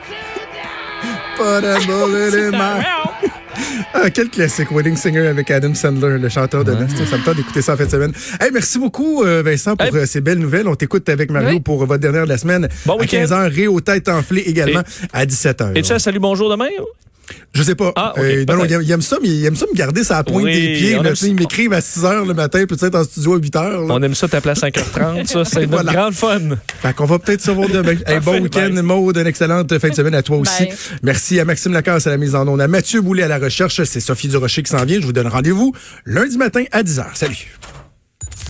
Put 1.42 1.64
a 1.66 1.78
bullet 1.86 2.34
in 2.46 2.50
my... 2.52 2.84
Ah, 3.94 4.08
quel 4.10 4.30
classique, 4.30 4.70
Wedding 4.70 4.96
Singer 4.96 5.26
avec 5.26 5.50
Adam 5.50 5.74
Sandler, 5.74 6.18
le 6.18 6.28
chanteur 6.30 6.64
de 6.64 6.72
Nest. 6.72 6.96
Ça 7.04 7.18
me 7.18 7.22
tente 7.24 7.36
d'écouter 7.36 7.60
ça 7.60 7.74
en 7.74 7.76
fin 7.76 7.84
de 7.84 7.90
semaine. 7.90 8.12
Hey, 8.40 8.50
merci 8.52 8.78
beaucoup, 8.78 9.22
euh, 9.22 9.42
Vincent, 9.44 9.76
pour 9.76 9.86
Hey. 9.86 9.94
euh, 10.02 10.06
ces 10.06 10.20
belles 10.22 10.38
nouvelles. 10.38 10.66
On 10.66 10.74
t'écoute 10.74 11.06
avec 11.10 11.30
Mario 11.30 11.50
Oui. 11.50 11.60
pour 11.60 11.84
votre 11.84 12.00
dernière 12.00 12.24
de 12.24 12.30
la 12.30 12.38
semaine. 12.38 12.68
Bon 12.86 12.94
à 12.94 13.00
week-end. 13.00 13.18
15h, 13.24 13.54
Réo 13.54 13.80
Tête 13.80 14.08
enflée 14.08 14.40
également 14.46 14.80
à 15.12 15.26
17h. 15.26 15.76
Et 15.76 15.82
tu 15.82 15.92
as 15.92 15.98
salut 15.98 16.18
bonjour 16.20 16.48
demain? 16.50 16.68
Je 17.54 17.62
sais 17.62 17.74
pas. 17.74 17.92
Ah, 17.96 18.12
ok, 18.16 18.22
Euh, 18.22 18.44
non, 18.48 18.56
non, 18.56 18.64
il 18.64 18.90
aime- 18.90 19.00
ça, 19.02 19.16
mais 19.22 19.28
il 19.28 19.44
aime 19.44 19.56
ça 19.56 19.66
me 19.70 19.76
garder 19.76 20.04
sa 20.04 20.24
pointe 20.24 20.44
Oui, 20.44 20.52
des 20.54 20.72
pieds. 20.74 20.90
là. 20.92 20.98
aime 20.98 21.08
Tu 21.10 21.16
sais, 21.16 21.26
il 21.26 21.28
ça. 21.30 21.34
m'écrivent 21.40 21.72
à 21.72 21.80
6 21.80 22.00
h 22.02 22.26
le 22.26 22.34
matin, 22.34 22.64
peut-être 22.66 22.94
en 22.94 23.04
studio 23.04 23.34
à 23.34 23.38
8 23.38 23.54
h. 23.54 23.86
On 23.90 24.02
aime 24.02 24.14
ça 24.14 24.26
t'appeler 24.28 24.52
à 24.52 24.54
5h30, 24.54 25.26
ça, 25.26 25.44
c'est 25.44 25.60
notre 25.60 25.70
Voilà. 25.72 25.92
grande 25.92 26.14
fun. 26.14 26.40
Fait 26.82 26.94
qu'on 26.94 27.04
va 27.04 27.18
peut-être 27.18 27.40
se 27.42 27.50
voir 27.50 27.68
demain. 27.68 27.94
Hey, 28.06 28.20
bon 28.20 28.40
week-end. 28.42 28.70
Maud. 28.82 29.16
Une 29.16 29.26
excellente 29.26 29.78
fin 29.78 29.88
de 29.88 29.94
semaine 29.94 30.14
à 30.14 30.22
toi 30.22 30.38
aussi. 30.38 30.64
Bye. 30.64 30.74
Merci 31.02 31.38
à 31.40 31.44
Maxime 31.44 31.72
Lacasse 31.72 32.06
à 32.06 32.10
la 32.10 32.16
mise 32.16 32.34
en 32.34 32.46
onde, 32.48 32.60
à 32.60 32.68
Mathieu 32.68 33.00
Boulet 33.00 33.22
à 33.22 33.28
la 33.28 33.38
recherche. 33.38 33.82
C'est 33.84 34.00
Sophie 34.00 34.28
Durocher 34.28 34.62
qui 34.62 34.70
s'en 34.70 34.84
vient. 34.84 35.00
Je 35.00 35.06
vous 35.06 35.12
donne 35.12 35.28
rendez-vous 35.28 35.72
lundi 36.06 36.38
matin 36.38 36.64
à 36.72 36.82
10h. 36.82 37.04
Salut. 37.14 37.52